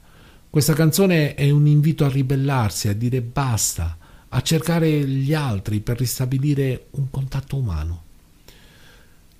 Questa 0.48 0.72
canzone 0.72 1.34
è 1.34 1.50
un 1.50 1.66
invito 1.66 2.04
a 2.04 2.08
ribellarsi, 2.08 2.88
a 2.88 2.94
dire 2.94 3.20
basta, 3.20 3.98
a 4.28 4.40
cercare 4.42 5.06
gli 5.06 5.32
altri 5.32 5.80
per 5.80 5.98
ristabilire 5.98 6.86
un 6.92 7.10
contatto 7.10 7.56
umano. 7.56 8.02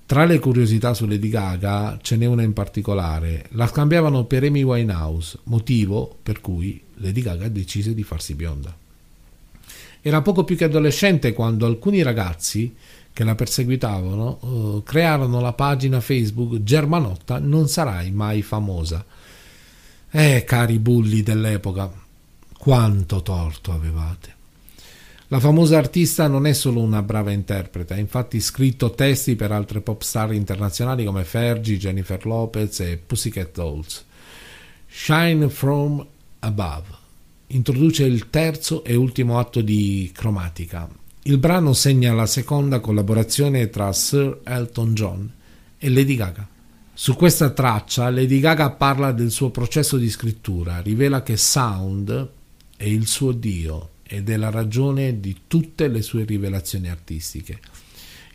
Tra 0.07 0.23
le 0.23 0.39
curiosità 0.39 0.93
su 0.93 1.05
Lady 1.05 1.27
Gaga 1.27 1.99
ce 2.01 2.15
n'è 2.15 2.25
una 2.25 2.41
in 2.41 2.53
particolare. 2.53 3.47
La 3.49 3.67
scambiavano 3.67 4.23
per 4.23 4.43
Amy 4.43 4.63
Winehouse, 4.63 5.39
motivo 5.43 6.17
per 6.23 6.39
cui 6.39 6.81
Lady 6.95 7.21
Gaga 7.21 7.49
decise 7.49 7.93
di 7.93 8.03
farsi 8.03 8.33
bionda. 8.33 8.73
Era 10.01 10.21
poco 10.21 10.45
più 10.45 10.55
che 10.55 10.63
adolescente 10.63 11.33
quando 11.33 11.65
alcuni 11.65 12.01
ragazzi 12.03 12.73
che 13.11 13.25
la 13.25 13.35
perseguitavano 13.35 14.37
uh, 14.39 14.83
crearono 14.85 15.41
la 15.41 15.51
pagina 15.51 15.99
Facebook 15.99 16.63
Germanotta 16.63 17.39
non 17.39 17.67
sarai 17.67 18.11
mai 18.11 18.41
famosa. 18.41 19.03
Eh, 20.09 20.45
cari 20.45 20.79
bulli 20.79 21.21
dell'epoca, 21.21 21.91
quanto 22.57 23.21
torto 23.21 23.73
avevate. 23.73 24.36
La 25.29 25.41
famosa 25.41 25.77
artista 25.77 26.29
non 26.29 26.47
è 26.47 26.53
solo 26.53 26.79
una 26.79 27.01
brava 27.01 27.31
interprete, 27.31 27.93
ha 27.95 27.97
infatti 27.97 28.39
scritto 28.39 28.91
testi 28.91 29.35
per 29.35 29.51
altre 29.51 29.81
pop 29.81 30.01
star 30.01 30.33
internazionali 30.33 31.03
come 31.03 31.25
Fergie, 31.25 31.77
Jennifer 31.77 32.25
Lopez 32.25 32.79
e 32.79 32.95
Pussycat 32.95 33.51
Dolls. 33.53 34.05
Shine 34.87 35.49
from 35.49 36.05
Above 36.39 36.85
introduce 37.47 38.05
il 38.05 38.29
terzo 38.29 38.85
e 38.85 38.95
ultimo 38.95 39.37
atto 39.37 39.59
di 39.59 40.09
Cromatica. 40.13 40.87
Il 41.23 41.39
brano 41.39 41.73
segna 41.73 42.13
la 42.13 42.25
seconda 42.25 42.79
collaborazione 42.79 43.69
tra 43.69 43.91
Sir 43.91 44.39
Elton 44.45 44.93
John 44.93 45.29
e 45.77 45.89
Lady 45.89 46.15
Gaga. 46.15 46.47
Su 46.93 47.15
questa 47.17 47.49
traccia 47.49 48.09
Lady 48.09 48.39
Gaga 48.39 48.69
parla 48.69 49.11
del 49.11 49.31
suo 49.31 49.49
processo 49.49 49.97
di 49.97 50.09
scrittura, 50.09 50.79
rivela 50.79 51.21
che 51.21 51.35
Sound 51.35 52.29
è 52.77 52.85
il 52.85 53.07
suo 53.07 53.33
dio 53.33 53.89
ed 54.07 54.29
è 54.29 54.37
la 54.37 54.49
ragione 54.49 55.19
di 55.19 55.41
tutte 55.47 55.87
le 55.87 56.01
sue 56.01 56.23
rivelazioni 56.23 56.89
artistiche. 56.89 57.59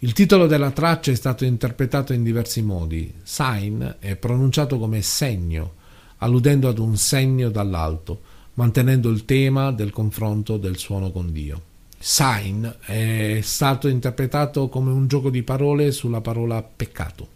Il 0.00 0.12
titolo 0.12 0.46
della 0.46 0.70
traccia 0.70 1.10
è 1.10 1.14
stato 1.14 1.44
interpretato 1.44 2.12
in 2.12 2.22
diversi 2.22 2.62
modi. 2.62 3.12
Sign 3.22 3.82
è 3.98 4.16
pronunciato 4.16 4.78
come 4.78 5.00
segno, 5.00 5.74
alludendo 6.18 6.68
ad 6.68 6.78
un 6.78 6.96
segno 6.96 7.50
dall'alto 7.50 8.32
mantenendo 8.54 9.08
il 9.08 9.24
tema 9.24 9.72
del 9.72 9.90
confronto 9.90 10.56
del 10.56 10.76
suono 10.76 11.10
con 11.10 11.32
Dio. 11.32 11.70
Sign 11.98 12.66
è 12.84 13.38
stato 13.42 13.88
interpretato 13.88 14.68
come 14.68 14.90
un 14.90 15.06
gioco 15.06 15.30
di 15.30 15.42
parole 15.42 15.92
sulla 15.92 16.20
parola 16.20 16.62
peccato. 16.62 17.28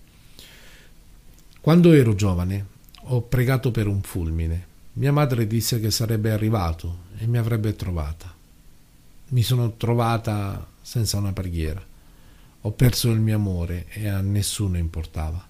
Quando 1.61 1.93
ero 1.93 2.14
giovane 2.14 2.66
ho 3.09 3.23
pregato 3.23 3.71
per 3.71 3.87
un 3.87 4.02
fulmine. 4.02 4.65
Mia 4.96 5.12
madre 5.12 5.46
disse 5.46 5.78
che 5.78 5.90
sarebbe 5.90 6.30
arrivato 6.32 7.04
e 7.18 7.26
mi 7.26 7.36
avrebbe 7.36 7.76
trovata. 7.76 8.34
Mi 9.28 9.42
sono 9.42 9.72
trovata 9.72 10.66
senza 10.80 11.18
una 11.18 11.34
preghiera. 11.34 11.84
Ho 12.62 12.70
perso 12.72 13.10
il 13.10 13.20
mio 13.20 13.36
amore 13.36 13.88
e 13.90 14.08
a 14.08 14.22
nessuno 14.22 14.78
importava. 14.78 15.46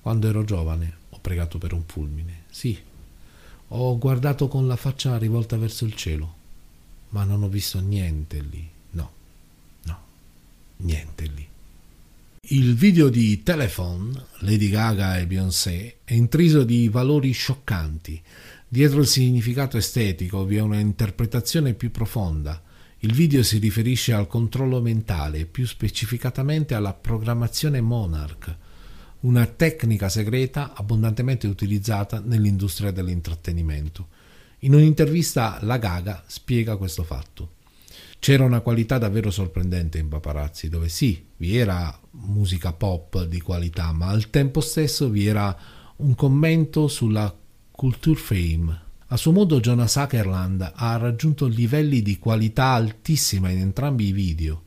Quando 0.00 0.28
ero 0.28 0.44
giovane 0.44 0.98
ho 1.10 1.18
pregato 1.18 1.58
per 1.58 1.72
un 1.72 1.82
fulmine. 1.84 2.44
Sì, 2.48 2.78
ho 3.68 3.98
guardato 3.98 4.46
con 4.46 4.68
la 4.68 4.76
faccia 4.76 5.18
rivolta 5.18 5.56
verso 5.56 5.84
il 5.84 5.96
cielo, 5.96 6.34
ma 7.08 7.24
non 7.24 7.42
ho 7.42 7.48
visto 7.48 7.80
niente 7.80 8.40
lì. 8.40 8.70
No, 8.90 9.12
no, 9.82 9.98
niente 10.76 11.26
lì. 11.26 11.48
Il 12.50 12.76
video 12.76 13.08
di 13.08 13.42
Telephone, 13.42 14.26
Lady 14.38 14.68
Gaga 14.68 15.18
e 15.18 15.26
Beyoncé, 15.26 15.96
è 16.04 16.14
intriso 16.14 16.62
di 16.62 16.88
valori 16.88 17.32
scioccanti. 17.32 18.22
Dietro 18.68 18.98
il 18.98 19.06
significato 19.06 19.76
estetico 19.76 20.44
vi 20.44 20.56
è 20.56 20.60
una 20.60 20.80
interpretazione 20.80 21.74
più 21.74 21.92
profonda. 21.92 22.60
Il 22.98 23.12
video 23.12 23.44
si 23.44 23.58
riferisce 23.58 24.12
al 24.12 24.26
controllo 24.26 24.80
mentale, 24.80 25.46
più 25.46 25.64
specificatamente 25.64 26.74
alla 26.74 26.92
programmazione 26.92 27.80
Monarch, 27.80 28.56
una 29.20 29.46
tecnica 29.46 30.08
segreta 30.08 30.74
abbondantemente 30.74 31.46
utilizzata 31.46 32.18
nell'industria 32.18 32.90
dell'intrattenimento. 32.90 34.08
In 34.60 34.74
un'intervista 34.74 35.60
la 35.62 35.78
Gaga 35.78 36.24
spiega 36.26 36.76
questo 36.76 37.04
fatto. 37.04 37.52
C'era 38.18 38.42
una 38.44 38.62
qualità 38.62 38.98
davvero 38.98 39.30
sorprendente 39.30 39.98
in 39.98 40.08
Paparazzi, 40.08 40.68
dove 40.68 40.88
sì, 40.88 41.24
vi 41.36 41.56
era 41.56 41.96
musica 42.10 42.72
pop 42.72 43.26
di 43.26 43.40
qualità, 43.40 43.92
ma 43.92 44.08
al 44.08 44.28
tempo 44.28 44.60
stesso 44.60 45.08
vi 45.08 45.24
era 45.24 45.56
un 45.98 46.16
commento 46.16 46.88
sulla 46.88 47.32
culture 47.76 48.18
fame. 48.18 48.80
A 49.08 49.16
suo 49.16 49.30
modo 49.30 49.60
Jonas 49.60 49.96
Ackerland 49.96 50.72
ha 50.74 50.96
raggiunto 50.96 51.46
livelli 51.46 52.02
di 52.02 52.18
qualità 52.18 52.72
altissima 52.72 53.50
in 53.50 53.58
entrambi 53.58 54.08
i 54.08 54.12
video 54.12 54.64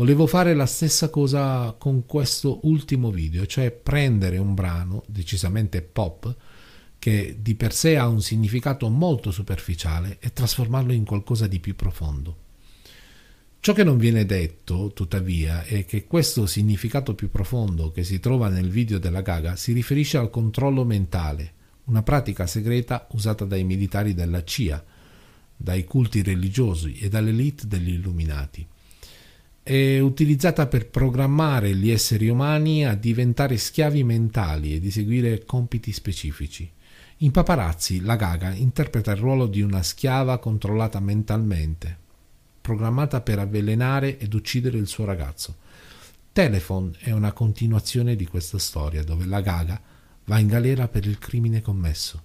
Volevo 0.00 0.26
fare 0.26 0.54
la 0.54 0.64
stessa 0.64 1.10
cosa 1.10 1.74
con 1.78 2.06
questo 2.06 2.60
ultimo 2.62 3.10
video, 3.10 3.44
cioè 3.44 3.70
prendere 3.70 4.38
un 4.38 4.54
brano 4.54 5.02
decisamente 5.06 5.82
pop 5.82 6.34
che 6.98 7.36
di 7.38 7.54
per 7.54 7.74
sé 7.74 7.98
ha 7.98 8.08
un 8.08 8.22
significato 8.22 8.88
molto 8.88 9.30
superficiale 9.30 10.16
e 10.18 10.32
trasformarlo 10.32 10.94
in 10.94 11.04
qualcosa 11.04 11.46
di 11.46 11.60
più 11.60 11.76
profondo. 11.76 12.36
Ciò 13.60 13.74
che 13.74 13.84
non 13.84 13.98
viene 13.98 14.24
detto, 14.24 14.90
tuttavia, 14.94 15.64
è 15.64 15.84
che 15.84 16.06
questo 16.06 16.46
significato 16.46 17.14
più 17.14 17.28
profondo 17.28 17.90
che 17.90 18.02
si 18.02 18.20
trova 18.20 18.48
nel 18.48 18.70
video 18.70 18.98
della 18.98 19.20
Gaga 19.20 19.54
si 19.54 19.74
riferisce 19.74 20.16
al 20.16 20.30
controllo 20.30 20.82
mentale, 20.82 21.52
una 21.90 22.02
pratica 22.02 22.46
segreta 22.46 23.06
usata 23.12 23.44
dai 23.44 23.64
militari 23.64 24.14
della 24.14 24.42
CIA, 24.42 24.82
dai 25.56 25.84
culti 25.84 26.22
religiosi 26.22 26.94
e 26.94 27.08
dall'elite 27.08 27.66
degli 27.66 27.90
illuminati 27.90 28.66
è 29.62 30.00
utilizzata 30.00 30.66
per 30.66 30.88
programmare 30.88 31.76
gli 31.76 31.90
esseri 31.90 32.28
umani 32.28 32.86
a 32.86 32.94
diventare 32.94 33.56
schiavi 33.56 34.02
mentali 34.02 34.74
ed 34.74 34.84
eseguire 34.84 35.44
compiti 35.44 35.92
specifici. 35.92 36.68
In 37.18 37.30
Paparazzi, 37.30 38.00
la 38.00 38.16
Gaga 38.16 38.52
interpreta 38.52 39.12
il 39.12 39.18
ruolo 39.18 39.46
di 39.46 39.60
una 39.60 39.82
schiava 39.82 40.38
controllata 40.38 40.98
mentalmente, 40.98 41.96
programmata 42.60 43.20
per 43.20 43.38
avvelenare 43.38 44.18
ed 44.18 44.32
uccidere 44.32 44.78
il 44.78 44.86
suo 44.86 45.04
ragazzo. 45.04 45.56
Telephone 46.32 46.92
è 46.98 47.12
una 47.12 47.32
continuazione 47.32 48.16
di 48.16 48.26
questa 48.26 48.58
storia 48.58 49.04
dove 49.04 49.26
la 49.26 49.40
Gaga 49.40 49.80
va 50.30 50.38
in 50.38 50.46
galera 50.46 50.86
per 50.86 51.06
il 51.06 51.18
crimine 51.18 51.60
commesso. 51.60 52.22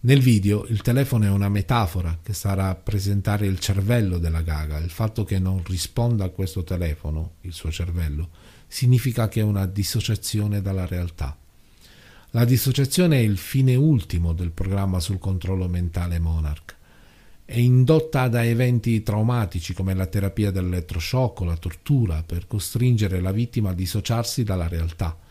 Nel 0.00 0.20
video 0.20 0.66
il 0.66 0.82
telefono 0.82 1.24
è 1.24 1.30
una 1.30 1.48
metafora 1.48 2.18
che 2.22 2.34
sta 2.34 2.50
a 2.50 2.54
rappresentare 2.54 3.46
il 3.46 3.58
cervello 3.58 4.18
della 4.18 4.42
Gaga. 4.42 4.76
Il 4.76 4.90
fatto 4.90 5.24
che 5.24 5.38
non 5.38 5.62
risponda 5.64 6.26
a 6.26 6.28
questo 6.28 6.62
telefono, 6.62 7.36
il 7.40 7.54
suo 7.54 7.70
cervello, 7.70 8.28
significa 8.68 9.28
che 9.28 9.40
è 9.40 9.42
una 9.42 9.64
dissociazione 9.64 10.60
dalla 10.60 10.84
realtà. 10.84 11.34
La 12.32 12.44
dissociazione 12.44 13.16
è 13.16 13.22
il 13.22 13.38
fine 13.38 13.74
ultimo 13.76 14.34
del 14.34 14.50
programma 14.50 15.00
sul 15.00 15.18
controllo 15.18 15.68
mentale 15.68 16.18
Monarch. 16.18 16.76
È 17.46 17.56
indotta 17.56 18.28
da 18.28 18.44
eventi 18.44 19.02
traumatici 19.02 19.72
come 19.72 19.94
la 19.94 20.04
terapia 20.04 20.50
dell'elettroshock 20.50 21.40
o 21.40 21.44
la 21.44 21.56
tortura 21.56 22.22
per 22.22 22.46
costringere 22.46 23.22
la 23.22 23.32
vittima 23.32 23.70
a 23.70 23.74
dissociarsi 23.74 24.42
dalla 24.42 24.68
realtà. 24.68 25.24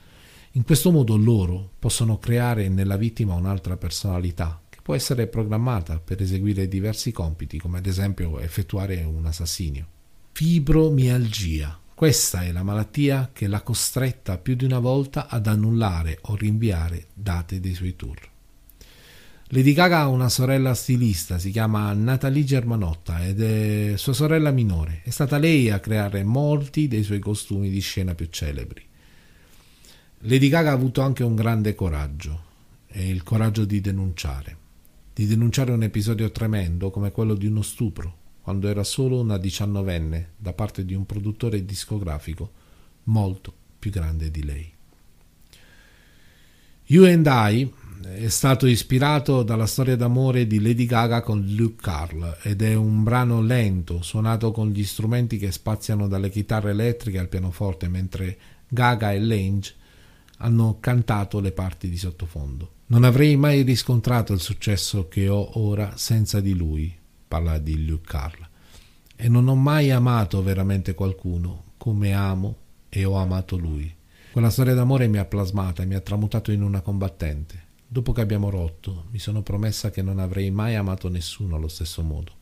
In 0.55 0.63
questo 0.63 0.91
modo 0.91 1.17
loro 1.17 1.71
possono 1.79 2.17
creare 2.17 2.69
nella 2.69 2.95
vittima 2.97 3.33
un'altra 3.33 3.75
personalità 3.77 4.61
può 4.85 4.93
essere 4.93 5.25
programmata 5.25 5.97
per 5.97 6.21
eseguire 6.21 6.67
diversi 6.67 7.11
compiti, 7.11 7.57
come 7.57 7.79
ad 7.79 7.87
esempio 7.87 8.39
effettuare 8.39 9.01
un 9.01 9.25
assassinio. 9.25 9.87
Fibromialgia. 10.31 11.79
Questa 11.95 12.43
è 12.43 12.51
la 12.51 12.61
malattia 12.61 13.31
che 13.33 13.47
l'ha 13.47 13.61
costretta 13.61 14.37
più 14.37 14.53
di 14.55 14.63
una 14.63 14.77
volta 14.77 15.27
ad 15.27 15.47
annullare 15.47 16.19
o 16.21 16.35
rinviare 16.35 17.07
date 17.15 17.59
dei 17.59 17.73
suoi 17.73 17.95
tour. 17.95 18.19
Lady 19.47 19.73
Gaga 19.73 20.01
ha 20.01 20.07
una 20.07 20.29
sorella 20.29 20.75
stilista, 20.75 21.39
si 21.39 21.49
chiama 21.49 21.91
Natalie 21.93 22.43
Germanotta 22.43 23.25
ed 23.25 23.41
è 23.41 23.97
sua 23.97 24.13
sorella 24.13 24.51
minore. 24.51 25.01
È 25.03 25.09
stata 25.09 25.39
lei 25.39 25.71
a 25.71 25.79
creare 25.79 26.23
molti 26.23 26.87
dei 26.87 27.01
suoi 27.01 27.19
costumi 27.19 27.71
di 27.71 27.79
scena 27.79 28.13
più 28.13 28.27
celebri. 28.29 28.93
Lady 30.27 30.49
Gaga 30.49 30.71
ha 30.71 30.73
avuto 30.73 31.01
anche 31.01 31.23
un 31.23 31.35
grande 31.35 31.75
coraggio, 31.75 32.43
e 32.87 33.09
il 33.09 33.21
coraggio 33.21 33.63
di 33.63 33.79
denunciare, 33.79 34.57
di 35.13 35.27
denunciare 35.27 35.71
un 35.71 35.83
episodio 35.83 36.31
tremendo 36.31 36.89
come 36.89 37.11
quello 37.11 37.35
di 37.35 37.45
uno 37.45 37.61
stupro, 37.61 38.17
quando 38.41 38.67
era 38.67 38.83
solo 38.83 39.19
una 39.19 39.37
diciannovenne 39.37 40.31
da 40.35 40.53
parte 40.53 40.83
di 40.83 40.95
un 40.95 41.05
produttore 41.05 41.63
discografico 41.63 42.51
molto 43.03 43.53
più 43.77 43.91
grande 43.91 44.31
di 44.31 44.43
lei. 44.43 44.73
You 46.85 47.05
and 47.05 47.27
I 47.27 47.71
è 48.15 48.27
stato 48.29 48.65
ispirato 48.65 49.43
dalla 49.43 49.67
storia 49.67 49.95
d'amore 49.95 50.47
di 50.47 50.59
Lady 50.59 50.87
Gaga 50.87 51.21
con 51.21 51.45
Luke 51.49 51.83
Carl 51.83 52.37
ed 52.41 52.63
è 52.63 52.73
un 52.73 53.03
brano 53.03 53.43
lento, 53.43 54.01
suonato 54.01 54.51
con 54.51 54.71
gli 54.71 54.85
strumenti 54.85 55.37
che 55.37 55.51
spaziano 55.51 56.07
dalle 56.07 56.31
chitarre 56.31 56.71
elettriche 56.71 57.19
al 57.19 57.29
pianoforte, 57.29 57.87
mentre 57.87 58.37
Gaga 58.67 59.11
e 59.11 59.19
Lange 59.19 59.83
hanno 60.37 60.77
cantato 60.79 61.39
le 61.39 61.51
parti 61.51 61.89
di 61.89 61.97
sottofondo. 61.97 62.71
Non 62.87 63.03
avrei 63.03 63.35
mai 63.35 63.61
riscontrato 63.61 64.33
il 64.33 64.39
successo 64.39 65.07
che 65.07 65.27
ho 65.27 65.59
ora 65.59 65.97
senza 65.97 66.39
di 66.39 66.53
lui, 66.53 66.95
parla 67.27 67.57
di 67.57 67.85
Luke 67.85 68.07
Carl, 68.07 68.47
e 69.15 69.29
non 69.29 69.47
ho 69.47 69.55
mai 69.55 69.91
amato 69.91 70.43
veramente 70.43 70.93
qualcuno 70.93 71.63
come 71.77 72.13
amo 72.13 72.57
e 72.89 73.05
ho 73.05 73.15
amato 73.15 73.57
lui. 73.57 73.93
Quella 74.31 74.49
storia 74.49 74.73
d'amore 74.73 75.07
mi 75.07 75.17
ha 75.17 75.25
plasmata 75.25 75.83
e 75.83 75.85
mi 75.85 75.95
ha 75.95 76.01
tramutato 76.01 76.51
in 76.51 76.61
una 76.61 76.81
combattente. 76.81 77.63
Dopo 77.87 78.11
che 78.11 78.21
abbiamo 78.21 78.49
rotto, 78.49 79.05
mi 79.11 79.19
sono 79.19 79.41
promessa 79.41 79.89
che 79.89 80.01
non 80.01 80.19
avrei 80.19 80.51
mai 80.51 80.75
amato 80.75 81.07
nessuno 81.09 81.55
allo 81.55 81.69
stesso 81.69 82.03
modo 82.03 82.33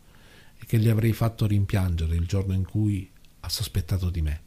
e 0.59 0.65
che 0.65 0.79
gli 0.79 0.89
avrei 0.89 1.13
fatto 1.13 1.45
rimpiangere 1.45 2.15
il 2.15 2.25
giorno 2.25 2.53
in 2.53 2.65
cui 2.65 3.09
ha 3.41 3.49
sospettato 3.49 4.09
di 4.09 4.21
me. 4.21 4.41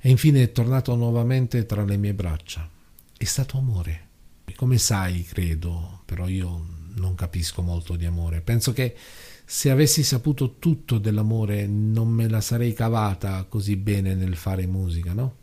E 0.00 0.08
infine 0.08 0.42
è 0.42 0.52
tornato 0.52 0.94
nuovamente 0.94 1.66
tra 1.66 1.84
le 1.84 1.96
mie 1.96 2.14
braccia. 2.14 2.68
È 3.16 3.24
stato 3.24 3.58
amore. 3.58 4.08
Come 4.56 4.78
sai, 4.78 5.22
credo, 5.22 6.02
però 6.04 6.26
io 6.26 6.78
non 6.94 7.14
capisco 7.14 7.62
molto 7.62 7.96
di 7.96 8.06
amore. 8.06 8.40
Penso 8.40 8.72
che 8.72 8.96
se 9.44 9.70
avessi 9.70 10.02
saputo 10.02 10.56
tutto 10.58 10.98
dell'amore 10.98 11.66
non 11.66 12.08
me 12.08 12.28
la 12.28 12.40
sarei 12.40 12.72
cavata 12.72 13.44
così 13.44 13.76
bene 13.76 14.14
nel 14.14 14.36
fare 14.36 14.66
musica, 14.66 15.12
no? 15.12 15.34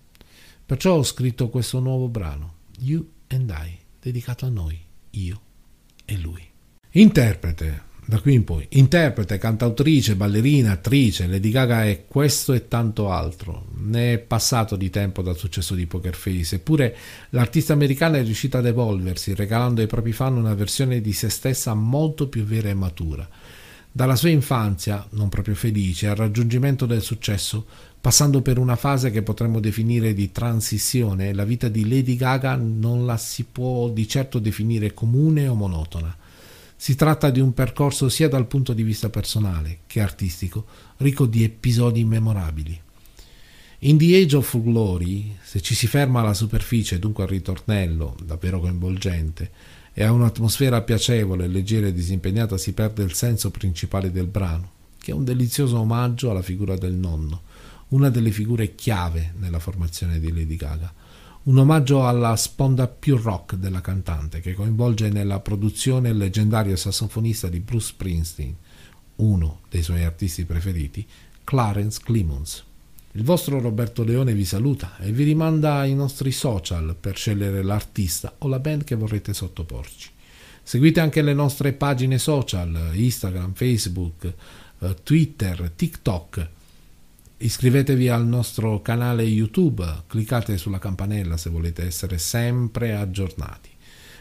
Perciò 0.66 0.96
ho 0.96 1.04
scritto 1.04 1.50
questo 1.50 1.80
nuovo 1.80 2.08
brano, 2.08 2.56
You 2.80 3.08
and 3.28 3.50
I 3.50 3.78
dedicato 4.00 4.46
a 4.46 4.50
noi, 4.50 4.80
io 5.12 5.42
e 6.06 6.18
lui. 6.18 6.46
Interprete, 6.92 7.84
da 8.10 8.22
qui 8.22 8.36
in 8.36 8.46
poi, 8.46 8.66
interprete, 8.70 9.38
cantautrice, 9.38 10.16
ballerina, 10.16 10.72
attrice, 10.72 11.28
Lady 11.28 11.50
Gaga 11.50 11.84
è 11.84 12.06
questo 12.08 12.54
e 12.54 12.70
tanto 12.70 13.12
altro. 13.12 13.66
Ne 13.80 14.14
è 14.14 14.18
passato 14.18 14.78
di 14.78 14.90
tempo 14.90 15.22
dal 15.22 15.36
successo 15.36 15.76
di 15.76 15.88
Poker 15.88 16.16
Face, 16.16 16.56
eppure 16.56 16.96
l'artista 17.32 17.74
americana 17.74 18.18
è 18.18 18.24
riuscita 18.24 18.60
ad 18.60 18.66
evolversi, 18.66 19.36
regalando 19.36 19.82
ai 19.82 19.88
propri 19.88 20.14
fan 20.14 20.38
una 20.38 20.54
versione 20.54 21.02
di 21.02 21.12
se 21.12 21.28
stessa 21.28 21.74
molto 21.74 22.30
più 22.30 22.46
vera 22.46 22.70
e 22.70 22.74
matura. 22.74 23.28
Dalla 23.92 24.16
sua 24.16 24.30
infanzia, 24.30 25.06
non 25.12 25.28
proprio 25.28 25.56
felice, 25.56 26.08
al 26.08 26.16
raggiungimento 26.16 26.86
del 26.86 27.02
successo, 27.02 27.66
Passando 28.00 28.42
per 28.42 28.58
una 28.58 28.78
fase 28.78 29.12
che 29.12 29.22
potremmo 29.22 29.60
definire 29.60 30.14
di 30.14 30.32
transizione, 30.32 31.34
la 31.34 31.44
vita 31.44 31.68
di 31.68 31.90
Lady 31.90 32.16
Gaga 32.16 32.56
non 32.56 33.06
la 33.06 33.18
si 33.18 33.44
può 33.44 33.90
di 33.90 34.08
certo 34.08 34.40
definire 34.40 34.94
comune 34.94 35.48
o 35.50 35.56
monotona. 35.56 36.16
Si 36.80 36.94
tratta 36.94 37.32
di 37.32 37.40
un 37.40 37.56
percorso 37.56 38.08
sia 38.08 38.30
dal 38.30 38.46
punto 38.46 38.72
di 38.72 38.84
vista 38.84 39.10
personale 39.10 39.80
che 39.88 40.00
artistico, 40.00 40.66
ricco 40.98 41.26
di 41.26 41.44
episodi 41.44 42.06
memorabili. 42.06 42.80
In 43.80 43.98
The 43.98 44.16
Age 44.16 44.36
of 44.36 44.62
Glory, 44.62 45.36
se 45.42 45.60
ci 45.60 45.74
si 45.74 45.88
ferma 45.88 46.22
alla 46.22 46.36
superficie, 46.36 47.00
dunque 47.00 47.24
al 47.24 47.30
ritornello, 47.30 48.16
davvero 48.24 48.60
coinvolgente, 48.60 49.52
e 49.92 50.04
a 50.04 50.12
un'atmosfera 50.12 50.84
piacevole, 50.84 51.48
leggera 51.48 51.88
e 51.88 51.94
disimpegnata, 51.94 52.60
si 52.60 52.74
perde 52.74 53.02
il 53.02 53.14
senso 53.14 53.50
principale 53.50 54.12
del 54.12 54.28
brano, 54.28 54.72
che 55.00 55.10
è 55.10 55.16
un 55.16 55.24
delizioso 55.24 55.80
omaggio 55.80 56.30
alla 56.30 56.44
figura 56.44 56.78
del 56.78 56.94
nonno, 56.94 57.42
una 57.90 58.10
delle 58.10 58.32
figure 58.32 58.76
chiave 58.76 59.34
nella 59.40 59.60
formazione 59.60 60.20
di 60.20 60.32
Lady 60.32 60.56
Gaga. 60.56 60.94
Un 61.48 61.60
omaggio 61.60 62.06
alla 62.06 62.36
sponda 62.36 62.88
più 62.88 63.16
rock 63.16 63.56
della 63.56 63.80
cantante, 63.80 64.42
che 64.42 64.54
coinvolge 64.54 65.08
nella 65.08 65.40
produzione 65.40 66.10
il 66.10 66.18
leggendario 66.18 66.76
sassofonista 66.76 67.48
di 67.48 67.62
Bruce 67.62 67.86
Springsteen, 67.88 68.54
uno 69.16 69.62
dei 69.70 69.82
suoi 69.82 70.04
artisti 70.04 70.44
preferiti, 70.44 71.08
Clarence 71.46 72.02
Clemons. 72.04 72.66
Il 73.14 73.24
vostro 73.24 73.62
Roberto 73.62 74.04
Leone 74.04 74.34
vi 74.34 74.44
saluta 74.44 74.98
e 74.98 75.14
vi 75.14 75.24
rimanda 75.24 75.76
ai 75.76 75.96
nostri 75.96 76.34
social 76.34 76.98
per 77.00 77.16
scegliere 77.16 77.64
l'artista 77.64 78.36
o 78.40 78.50
la 78.50 78.60
band 78.60 78.84
che 78.84 78.96
vorrete 78.96 79.34
sottoporci. 79.34 80.10
Seguite 80.62 81.00
anche 81.00 81.22
le 81.22 81.34
nostre 81.34 81.72
pagine 81.72 82.18
social, 82.18 82.92
Instagram, 82.92 83.54
Facebook, 83.54 84.34
eh, 84.80 84.96
Twitter, 85.02 85.72
TikTok 85.74 86.50
Iscrivetevi 87.40 88.10
al 88.10 88.26
nostro 88.26 88.82
canale 88.82 89.22
YouTube, 89.22 89.86
cliccate 90.08 90.58
sulla 90.58 90.80
campanella 90.80 91.38
se 91.38 91.52
volete 91.52 91.86
essere 91.86 92.18
sempre 92.18 92.96
aggiornati. 92.96 93.70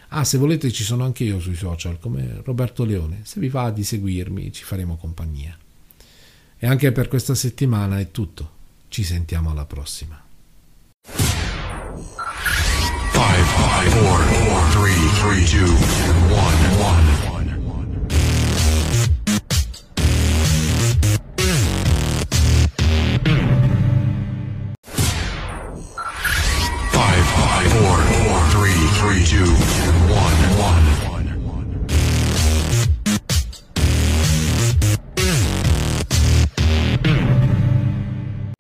Ah, 0.08 0.22
se 0.22 0.36
volete 0.36 0.70
ci 0.70 0.84
sono 0.84 1.04
anche 1.04 1.24
io 1.24 1.40
sui 1.40 1.54
social 1.54 1.98
come 1.98 2.42
Roberto 2.44 2.84
Leone, 2.84 3.20
se 3.24 3.40
vi 3.40 3.48
va 3.48 3.70
di 3.70 3.84
seguirmi 3.84 4.52
ci 4.52 4.64
faremo 4.64 4.96
compagnia. 4.96 5.56
E 6.58 6.66
anche 6.66 6.92
per 6.92 7.08
questa 7.08 7.34
settimana 7.34 7.98
è 7.98 8.10
tutto, 8.10 8.50
ci 8.88 9.02
sentiamo 9.02 9.50
alla 9.50 9.64
prossima. 9.64 10.22
5, 15.06 15.46
5, 15.46 15.64
4, 15.64 15.64
4, 15.64 15.64
3, 15.64 15.64
3, 15.86 16.20
2, 16.28 16.36
1, 16.36 17.38
1. 17.38 17.55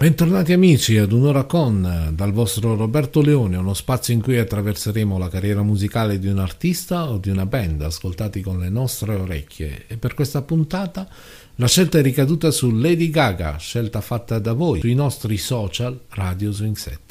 Bentornati 0.06 0.52
amici 0.52 0.98
ad 0.98 1.10
Un'ora 1.10 1.44
con 1.44 2.12
dal 2.14 2.32
vostro 2.32 2.76
Roberto 2.76 3.20
Leone, 3.20 3.56
uno 3.56 3.74
spazio 3.74 4.14
in 4.14 4.22
cui 4.22 4.38
attraverseremo 4.38 5.18
la 5.18 5.28
carriera 5.28 5.62
musicale 5.62 6.20
di 6.20 6.28
un 6.28 6.38
artista 6.38 7.10
o 7.10 7.18
di 7.18 7.28
una 7.28 7.44
band, 7.44 7.82
ascoltati 7.82 8.40
con 8.40 8.60
le 8.60 8.68
nostre 8.68 9.16
orecchie. 9.16 9.86
E 9.88 9.96
per 9.96 10.14
questa 10.14 10.42
puntata 10.42 11.08
la 11.56 11.66
scelta 11.66 11.98
è 11.98 12.02
ricaduta 12.02 12.52
su 12.52 12.70
Lady 12.70 13.10
Gaga, 13.10 13.56
scelta 13.56 14.00
fatta 14.00 14.38
da 14.38 14.52
voi 14.52 14.78
sui 14.78 14.94
nostri 14.94 15.38
social 15.38 15.98
Radio 16.10 16.52
Swing 16.52 16.76
Set. 16.76 17.05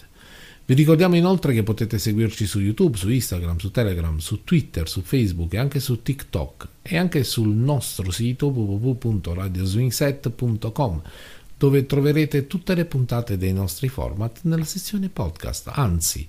Vi 0.67 0.73
ricordiamo 0.73 1.15
inoltre 1.15 1.53
che 1.53 1.61
potete 1.61 1.99
seguirci 1.99 2.47
su 2.47 2.59
YouTube, 2.59 2.97
su 2.97 3.11
Instagram, 3.11 3.57
su 3.57 3.69
Telegram, 3.69 4.17
su 4.17 4.43
Twitter, 4.43 4.89
su 4.89 5.01
Facebook 5.01 5.53
e 5.53 5.59
anche 5.59 5.79
su 5.79 6.01
TikTok 6.01 6.67
e 6.81 6.97
anche 6.97 7.23
sul 7.23 7.49
nostro 7.49 8.09
sito 8.09 8.47
www.radioswingset.com 8.47 11.01
dove 11.55 11.85
troverete 11.85 12.47
tutte 12.47 12.73
le 12.73 12.85
puntate 12.85 13.37
dei 13.37 13.53
nostri 13.53 13.89
format 13.89 14.39
nella 14.45 14.63
sezione 14.63 15.09
podcast. 15.09 15.69
Anzi, 15.71 16.27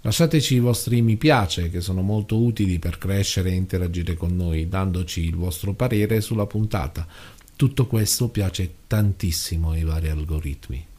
lasciateci 0.00 0.54
i 0.54 0.60
vostri 0.60 1.02
mi 1.02 1.16
piace 1.16 1.68
che 1.68 1.82
sono 1.82 2.00
molto 2.00 2.38
utili 2.38 2.78
per 2.78 2.96
crescere 2.96 3.50
e 3.50 3.54
interagire 3.54 4.14
con 4.14 4.34
noi, 4.34 4.66
dandoci 4.66 5.26
il 5.26 5.36
vostro 5.36 5.74
parere 5.74 6.22
sulla 6.22 6.46
puntata. 6.46 7.06
Tutto 7.54 7.86
questo 7.86 8.28
piace 8.28 8.76
tantissimo 8.86 9.72
ai 9.72 9.84
vari 9.84 10.08
algoritmi. 10.08 10.92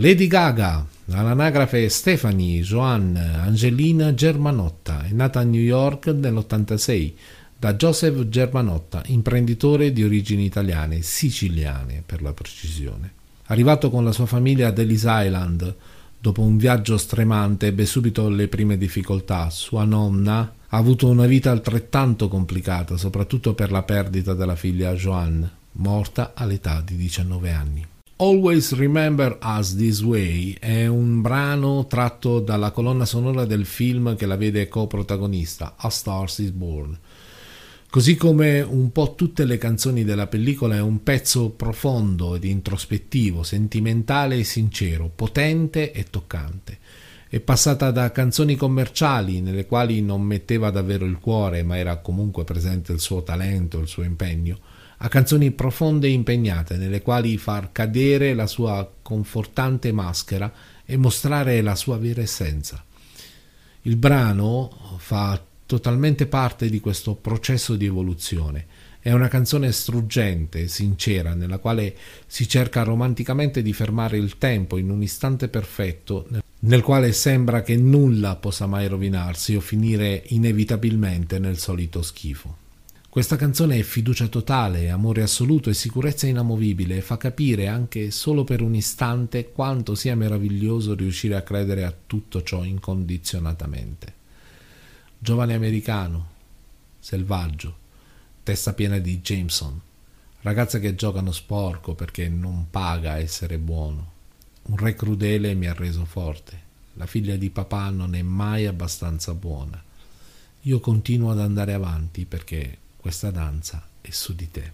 Lady 0.00 0.28
Gaga, 0.28 0.86
all'anagrafe 1.10 1.88
Stephanie 1.88 2.60
Joanne 2.60 3.34
Angelina 3.34 4.14
Germanotta, 4.14 5.02
è 5.02 5.10
nata 5.10 5.40
a 5.40 5.42
New 5.42 5.60
York 5.60 6.06
nell'86 6.06 7.14
da 7.58 7.74
Joseph 7.74 8.28
Germanotta, 8.28 9.02
imprenditore 9.06 9.92
di 9.92 10.04
origini 10.04 10.44
italiane, 10.44 11.02
siciliane 11.02 12.04
per 12.06 12.22
la 12.22 12.32
precisione. 12.32 13.12
Arrivato 13.46 13.90
con 13.90 14.04
la 14.04 14.12
sua 14.12 14.26
famiglia 14.26 14.68
ad 14.68 14.78
Ellis 14.78 15.04
Island, 15.04 15.74
dopo 16.16 16.42
un 16.42 16.56
viaggio 16.58 16.96
stremante 16.96 17.66
ebbe 17.66 17.84
subito 17.84 18.28
le 18.28 18.46
prime 18.46 18.78
difficoltà. 18.78 19.50
Sua 19.50 19.82
nonna 19.82 20.54
ha 20.68 20.76
avuto 20.76 21.08
una 21.08 21.26
vita 21.26 21.50
altrettanto 21.50 22.28
complicata, 22.28 22.96
soprattutto 22.96 23.52
per 23.54 23.72
la 23.72 23.82
perdita 23.82 24.34
della 24.34 24.54
figlia 24.54 24.94
Joanne, 24.94 25.50
morta 25.72 26.34
all'età 26.36 26.80
di 26.86 26.94
19 26.94 27.50
anni. 27.50 27.86
Always 28.20 28.74
Remember 28.74 29.38
Us 29.40 29.76
This 29.76 30.00
Way 30.02 30.56
è 30.58 30.88
un 30.88 31.20
brano 31.20 31.86
tratto 31.86 32.40
dalla 32.40 32.72
colonna 32.72 33.04
sonora 33.04 33.44
del 33.44 33.64
film 33.64 34.16
che 34.16 34.26
la 34.26 34.34
vede 34.34 34.66
coprotagonista, 34.66 35.76
A 35.76 35.88
Star 35.88 36.24
Is 36.24 36.50
Born 36.50 36.98
Così 37.88 38.16
come 38.16 38.60
un 38.60 38.90
po' 38.90 39.14
tutte 39.14 39.44
le 39.44 39.56
canzoni 39.56 40.02
della 40.02 40.26
pellicola 40.26 40.74
è 40.74 40.80
un 40.80 41.04
pezzo 41.04 41.50
profondo 41.50 42.34
ed 42.34 42.42
introspettivo, 42.42 43.44
sentimentale 43.44 44.38
e 44.38 44.44
sincero, 44.44 45.08
potente 45.14 45.92
e 45.92 46.06
toccante. 46.10 46.78
È 47.28 47.38
passata 47.38 47.92
da 47.92 48.10
canzoni 48.10 48.56
commerciali 48.56 49.40
nelle 49.40 49.64
quali 49.64 50.02
non 50.02 50.22
metteva 50.22 50.70
davvero 50.70 51.04
il 51.04 51.20
cuore, 51.20 51.62
ma 51.62 51.78
era 51.78 51.98
comunque 51.98 52.42
presente 52.42 52.90
il 52.90 52.98
suo 52.98 53.22
talento, 53.22 53.78
il 53.78 53.86
suo 53.86 54.02
impegno, 54.02 54.58
a 54.98 55.08
canzoni 55.08 55.52
profonde 55.52 56.08
e 56.08 56.12
impegnate 56.12 56.76
nelle 56.76 57.02
quali 57.02 57.36
far 57.38 57.70
cadere 57.70 58.34
la 58.34 58.46
sua 58.46 58.90
confortante 59.00 59.92
maschera 59.92 60.52
e 60.84 60.96
mostrare 60.96 61.60
la 61.60 61.76
sua 61.76 61.98
vera 61.98 62.20
essenza. 62.20 62.84
Il 63.82 63.96
brano 63.96 64.96
fa 64.98 65.40
totalmente 65.66 66.26
parte 66.26 66.68
di 66.68 66.80
questo 66.80 67.14
processo 67.14 67.76
di 67.76 67.84
evoluzione. 67.86 68.66
È 69.00 69.12
una 69.12 69.28
canzone 69.28 69.70
struggente, 69.70 70.66
sincera, 70.66 71.34
nella 71.34 71.58
quale 71.58 71.94
si 72.26 72.48
cerca 72.48 72.82
romanticamente 72.82 73.62
di 73.62 73.72
fermare 73.72 74.18
il 74.18 74.36
tempo 74.38 74.76
in 74.76 74.90
un 74.90 75.02
istante 75.02 75.48
perfetto, 75.48 76.26
nel 76.60 76.82
quale 76.82 77.12
sembra 77.12 77.62
che 77.62 77.76
nulla 77.76 78.34
possa 78.36 78.66
mai 78.66 78.88
rovinarsi 78.88 79.54
o 79.54 79.60
finire 79.60 80.24
inevitabilmente 80.28 81.38
nel 81.38 81.58
solito 81.58 82.02
schifo. 82.02 82.66
Questa 83.18 83.34
canzone 83.34 83.76
è 83.76 83.82
fiducia 83.82 84.28
totale, 84.28 84.90
amore 84.90 85.22
assoluto 85.22 85.70
e 85.70 85.74
sicurezza 85.74 86.28
inamovibile 86.28 86.98
e 86.98 87.00
fa 87.00 87.16
capire 87.16 87.66
anche 87.66 88.12
solo 88.12 88.44
per 88.44 88.62
un 88.62 88.76
istante 88.76 89.50
quanto 89.50 89.96
sia 89.96 90.14
meraviglioso 90.14 90.94
riuscire 90.94 91.34
a 91.34 91.42
credere 91.42 91.84
a 91.84 91.92
tutto 92.06 92.44
ciò 92.44 92.62
incondizionatamente 92.62 94.14
giovane 95.18 95.54
americano, 95.54 96.28
selvaggio, 97.00 97.76
testa 98.44 98.72
piena 98.72 98.98
di 98.98 99.20
Jameson, 99.20 99.80
ragazze 100.42 100.78
che 100.78 100.94
giocano 100.94 101.32
sporco 101.32 101.94
perché 101.94 102.28
non 102.28 102.66
paga 102.70 103.18
essere 103.18 103.58
buono. 103.58 104.12
Un 104.66 104.76
re 104.76 104.94
crudele 104.94 105.54
mi 105.54 105.66
ha 105.66 105.74
reso 105.74 106.04
forte. 106.04 106.56
La 106.94 107.06
figlia 107.06 107.34
di 107.34 107.50
papà 107.50 107.90
non 107.90 108.14
è 108.14 108.22
mai 108.22 108.66
abbastanza 108.66 109.34
buona. 109.34 109.82
Io 110.60 110.78
continuo 110.78 111.32
ad 111.32 111.40
andare 111.40 111.72
avanti 111.72 112.24
perché 112.24 112.86
questa 112.98 113.30
danza 113.30 113.86
è 114.00 114.10
su 114.10 114.34
di 114.34 114.50
te. 114.50 114.72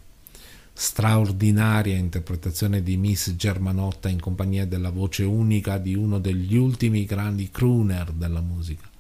Straordinaria 0.73 1.97
interpretazione 1.97 2.83
di 2.83 2.97
Miss 2.97 3.37
Germanotta 3.37 4.09
in 4.09 4.19
compagnia 4.19 4.67
della 4.67 4.91
voce 4.91 5.23
unica 5.23 5.79
di 5.79 5.95
uno 5.95 6.19
degli 6.19 6.57
ultimi 6.57 7.05
grandi 7.05 7.49
crooner 7.51 8.11
della 8.11 8.41
musica. 8.41 8.91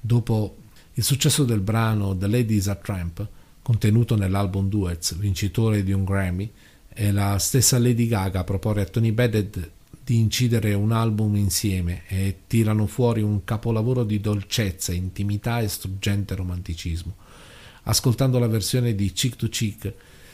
Dopo 0.00 0.56
il 0.94 1.02
successo 1.02 1.44
del 1.44 1.60
brano 1.60 2.16
The 2.16 2.28
Lady 2.28 2.56
is 2.56 2.68
a 2.68 2.76
Tramp, 2.76 3.26
contenuto 3.60 4.16
nell'album 4.16 4.68
Duets, 4.68 5.16
vincitore 5.16 5.82
di 5.82 5.92
un 5.92 6.04
Grammy, 6.04 6.50
e 6.94 7.12
la 7.12 7.38
stessa 7.38 7.78
Lady 7.78 8.06
Gaga 8.06 8.40
a 8.40 8.44
proporre 8.44 8.82
a 8.82 8.86
Tony 8.86 9.12
Bennett 9.12 9.70
di 10.04 10.18
incidere 10.18 10.74
un 10.74 10.92
album 10.92 11.36
insieme 11.36 12.02
e 12.08 12.40
tirano 12.46 12.86
fuori 12.86 13.22
un 13.22 13.44
capolavoro 13.44 14.04
di 14.04 14.20
dolcezza, 14.20 14.92
intimità 14.92 15.60
e 15.60 15.68
struggente 15.68 16.34
romanticismo. 16.34 17.14
Ascoltando 17.84 18.38
la 18.38 18.46
versione 18.46 18.94
di 18.94 19.12
Chick 19.12 19.36
to 19.36 19.48
Chick 19.48 19.92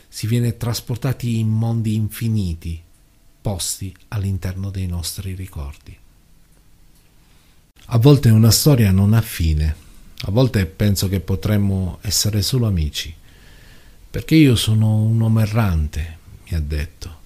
si 0.08 0.26
viene 0.26 0.56
trasportati 0.56 1.38
in 1.38 1.48
mondi 1.48 1.94
infiniti, 1.94 2.80
posti 3.40 3.94
all'interno 4.08 4.70
dei 4.70 4.86
nostri 4.86 5.34
ricordi. 5.34 5.96
A 7.90 7.98
volte 7.98 8.30
una 8.30 8.50
storia 8.50 8.90
non 8.90 9.14
ha 9.14 9.22
fine 9.22 9.86
a 10.22 10.30
volte 10.32 10.66
penso 10.66 11.08
che 11.08 11.20
potremmo 11.20 11.98
essere 12.00 12.42
solo 12.42 12.66
amici, 12.66 13.14
perché 14.10 14.34
io 14.34 14.56
sono 14.56 14.96
un 14.96 15.20
uomo 15.20 15.40
errante, 15.40 16.18
mi 16.48 16.56
ha 16.56 16.60
detto, 16.60 17.16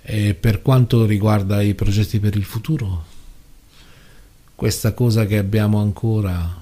e 0.00 0.32
per 0.32 0.62
quanto 0.62 1.04
riguarda 1.04 1.60
i 1.60 1.74
progetti 1.74 2.20
per 2.20 2.34
il 2.34 2.44
futuro, 2.44 3.04
questa 4.54 4.94
cosa 4.94 5.26
che 5.26 5.36
abbiamo 5.36 5.78
ancora 5.80 6.60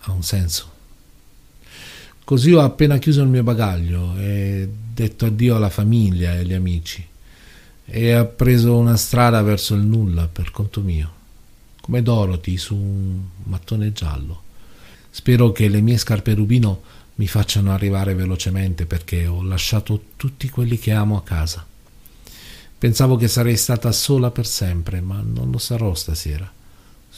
ha 0.00 0.12
un 0.12 0.22
senso. 0.22 0.69
Così 2.24 2.52
ho 2.52 2.60
appena 2.60 2.98
chiuso 2.98 3.22
il 3.22 3.28
mio 3.28 3.42
bagaglio 3.42 4.16
e 4.16 4.68
detto 4.94 5.26
addio 5.26 5.56
alla 5.56 5.70
famiglia 5.70 6.34
e 6.34 6.38
agli 6.38 6.52
amici 6.52 7.04
e 7.92 8.16
ho 8.16 8.26
preso 8.26 8.76
una 8.76 8.96
strada 8.96 9.42
verso 9.42 9.74
il 9.74 9.80
nulla 9.80 10.28
per 10.28 10.52
conto 10.52 10.80
mio, 10.80 11.12
come 11.80 12.02
Dorothy 12.02 12.56
su 12.56 12.76
un 12.76 13.20
mattone 13.44 13.92
giallo. 13.92 14.42
Spero 15.10 15.50
che 15.50 15.68
le 15.68 15.80
mie 15.80 15.98
scarpe 15.98 16.34
rubino 16.34 16.82
mi 17.16 17.26
facciano 17.26 17.72
arrivare 17.72 18.14
velocemente 18.14 18.86
perché 18.86 19.26
ho 19.26 19.42
lasciato 19.42 20.04
tutti 20.16 20.48
quelli 20.48 20.78
che 20.78 20.92
amo 20.92 21.16
a 21.16 21.22
casa. 21.22 21.66
Pensavo 22.78 23.16
che 23.16 23.26
sarei 23.26 23.56
stata 23.56 23.90
sola 23.90 24.30
per 24.30 24.46
sempre, 24.46 25.00
ma 25.00 25.20
non 25.22 25.50
lo 25.50 25.58
sarò 25.58 25.92
stasera. 25.94 26.50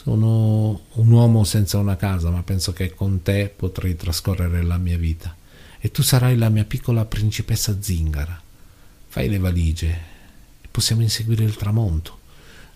Sono 0.02 0.80
un 0.94 1.10
uomo 1.12 1.44
senza 1.44 1.78
una 1.78 1.94
casa, 1.94 2.28
ma 2.30 2.42
penso 2.42 2.72
che 2.72 2.92
con 2.92 3.22
te 3.22 3.52
potrei 3.54 3.94
trascorrere 3.94 4.60
la 4.62 4.76
mia 4.76 4.98
vita. 4.98 5.36
E 5.78 5.92
tu 5.92 6.02
sarai 6.02 6.36
la 6.36 6.48
mia 6.48 6.64
piccola 6.64 7.04
principessa 7.04 7.80
zingara. 7.80 8.42
Fai 9.06 9.28
le 9.28 9.38
valigie 9.38 10.00
e 10.60 10.66
possiamo 10.68 11.02
inseguire 11.02 11.44
il 11.44 11.54
tramonto, 11.54 12.18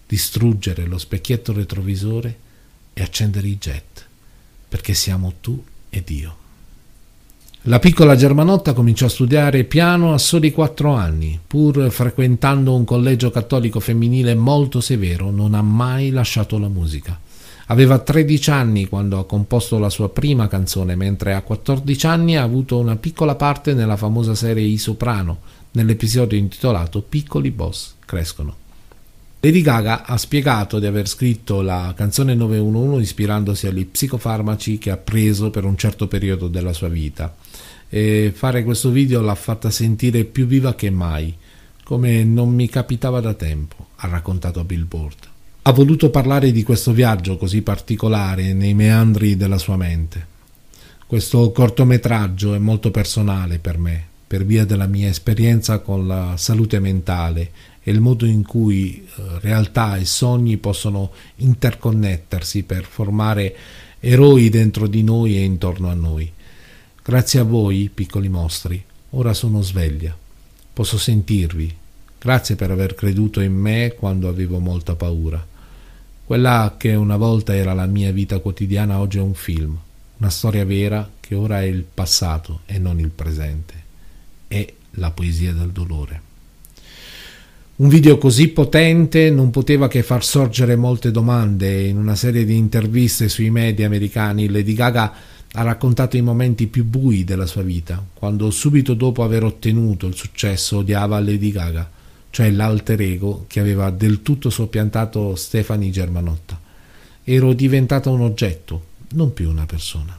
distruggere 0.06 0.86
lo 0.86 0.98
specchietto 0.98 1.52
retrovisore 1.52 2.38
e 2.92 3.02
accendere 3.02 3.48
i 3.48 3.58
jet 3.58 4.06
perché 4.68 4.94
siamo 4.94 5.34
tu 5.40 5.64
ed 5.88 6.08
io. 6.10 6.45
La 7.68 7.80
piccola 7.80 8.14
Germanotta 8.14 8.74
cominciò 8.74 9.06
a 9.06 9.08
studiare 9.08 9.64
piano 9.64 10.14
a 10.14 10.18
soli 10.18 10.52
quattro 10.52 10.92
anni, 10.92 11.36
pur 11.44 11.90
frequentando 11.90 12.72
un 12.72 12.84
collegio 12.84 13.32
cattolico 13.32 13.80
femminile 13.80 14.36
molto 14.36 14.80
severo, 14.80 15.32
non 15.32 15.52
ha 15.52 15.62
mai 15.62 16.10
lasciato 16.10 16.60
la 16.60 16.68
musica. 16.68 17.18
Aveva 17.66 17.98
13 17.98 18.50
anni 18.50 18.86
quando 18.86 19.18
ha 19.18 19.26
composto 19.26 19.80
la 19.80 19.90
sua 19.90 20.10
prima 20.10 20.46
canzone, 20.46 20.94
mentre 20.94 21.34
a 21.34 21.42
14 21.42 22.06
anni 22.06 22.36
ha 22.36 22.44
avuto 22.44 22.78
una 22.78 22.94
piccola 22.94 23.34
parte 23.34 23.74
nella 23.74 23.96
famosa 23.96 24.36
serie 24.36 24.64
I 24.64 24.78
Soprano, 24.78 25.40
nell'episodio 25.72 26.38
intitolato 26.38 27.02
Piccoli 27.02 27.50
boss 27.50 27.94
crescono. 28.04 28.54
Lady 29.40 29.60
Gaga 29.60 30.04
ha 30.04 30.16
spiegato 30.16 30.78
di 30.78 30.86
aver 30.86 31.08
scritto 31.08 31.62
la 31.62 31.92
canzone 31.96 32.36
911 32.36 33.02
ispirandosi 33.02 33.66
agli 33.66 33.86
psicofarmaci 33.86 34.78
che 34.78 34.92
ha 34.92 34.96
preso 34.96 35.50
per 35.50 35.64
un 35.64 35.76
certo 35.76 36.06
periodo 36.06 36.46
della 36.46 36.72
sua 36.72 36.88
vita 36.88 37.34
e 37.88 38.32
fare 38.34 38.64
questo 38.64 38.90
video 38.90 39.20
l'ha 39.20 39.34
fatta 39.34 39.70
sentire 39.70 40.24
più 40.24 40.46
viva 40.46 40.74
che 40.74 40.90
mai, 40.90 41.34
come 41.84 42.24
non 42.24 42.52
mi 42.52 42.68
capitava 42.68 43.20
da 43.20 43.34
tempo, 43.34 43.88
ha 43.96 44.08
raccontato 44.08 44.60
a 44.60 44.64
Billboard. 44.64 45.28
Ha 45.62 45.72
voluto 45.72 46.10
parlare 46.10 46.52
di 46.52 46.62
questo 46.62 46.92
viaggio 46.92 47.36
così 47.36 47.62
particolare 47.62 48.52
nei 48.52 48.74
meandri 48.74 49.36
della 49.36 49.58
sua 49.58 49.76
mente. 49.76 50.34
Questo 51.06 51.52
cortometraggio 51.52 52.54
è 52.54 52.58
molto 52.58 52.90
personale 52.90 53.58
per 53.58 53.78
me, 53.78 54.04
per 54.26 54.44
via 54.44 54.64
della 54.64 54.86
mia 54.86 55.08
esperienza 55.08 55.78
con 55.78 56.06
la 56.06 56.34
salute 56.36 56.80
mentale 56.80 57.50
e 57.82 57.92
il 57.92 58.00
modo 58.00 58.26
in 58.26 58.44
cui 58.44 59.04
eh, 59.04 59.22
realtà 59.40 59.96
e 59.96 60.04
sogni 60.04 60.56
possono 60.56 61.12
interconnettersi 61.36 62.64
per 62.64 62.84
formare 62.84 63.56
eroi 64.00 64.48
dentro 64.48 64.88
di 64.88 65.04
noi 65.04 65.36
e 65.36 65.44
intorno 65.44 65.88
a 65.88 65.94
noi. 65.94 66.32
Grazie 67.08 67.38
a 67.38 67.44
voi, 67.44 67.88
piccoli 67.94 68.28
mostri, 68.28 68.82
ora 69.10 69.32
sono 69.32 69.62
sveglia. 69.62 70.12
Posso 70.72 70.98
sentirvi. 70.98 71.72
Grazie 72.18 72.56
per 72.56 72.72
aver 72.72 72.96
creduto 72.96 73.40
in 73.40 73.52
me 73.52 73.94
quando 73.96 74.26
avevo 74.26 74.58
molta 74.58 74.96
paura. 74.96 75.46
Quella 76.24 76.74
che 76.76 76.96
una 76.96 77.16
volta 77.16 77.54
era 77.54 77.74
la 77.74 77.86
mia 77.86 78.10
vita 78.10 78.40
quotidiana 78.40 78.98
oggi 78.98 79.18
è 79.18 79.20
un 79.20 79.34
film, 79.34 79.78
una 80.16 80.30
storia 80.30 80.64
vera 80.64 81.08
che 81.20 81.36
ora 81.36 81.60
è 81.60 81.66
il 81.66 81.84
passato 81.84 82.62
e 82.66 82.80
non 82.80 82.98
il 82.98 83.10
presente. 83.10 83.74
È 84.48 84.74
la 84.94 85.12
poesia 85.12 85.52
del 85.52 85.70
dolore. 85.70 86.20
Un 87.76 87.88
video 87.88 88.18
così 88.18 88.48
potente 88.48 89.30
non 89.30 89.50
poteva 89.50 89.86
che 89.86 90.02
far 90.02 90.24
sorgere 90.24 90.74
molte 90.74 91.12
domande. 91.12 91.84
In 91.84 91.98
una 91.98 92.16
serie 92.16 92.44
di 92.44 92.56
interviste 92.56 93.28
sui 93.28 93.50
media 93.50 93.86
americani, 93.86 94.48
Lady 94.48 94.72
Gaga 94.72 95.34
ha 95.56 95.62
raccontato 95.62 96.16
i 96.16 96.22
momenti 96.22 96.66
più 96.66 96.84
bui 96.84 97.24
della 97.24 97.46
sua 97.46 97.62
vita, 97.62 98.04
quando 98.14 98.50
subito 98.50 98.94
dopo 98.94 99.22
aver 99.22 99.44
ottenuto 99.44 100.06
il 100.06 100.14
successo 100.14 100.78
odiava 100.78 101.18
Lady 101.18 101.50
Gaga, 101.50 101.90
cioè 102.30 102.50
l'alter 102.50 103.00
ego 103.00 103.44
che 103.48 103.60
aveva 103.60 103.90
del 103.90 104.22
tutto 104.22 104.50
soppiantato 104.50 105.34
Stephanie 105.34 105.90
Germanotta. 105.90 106.60
Ero 107.24 107.52
diventata 107.54 108.10
un 108.10 108.20
oggetto, 108.20 108.84
non 109.14 109.32
più 109.32 109.48
una 109.48 109.66
persona. 109.66 110.18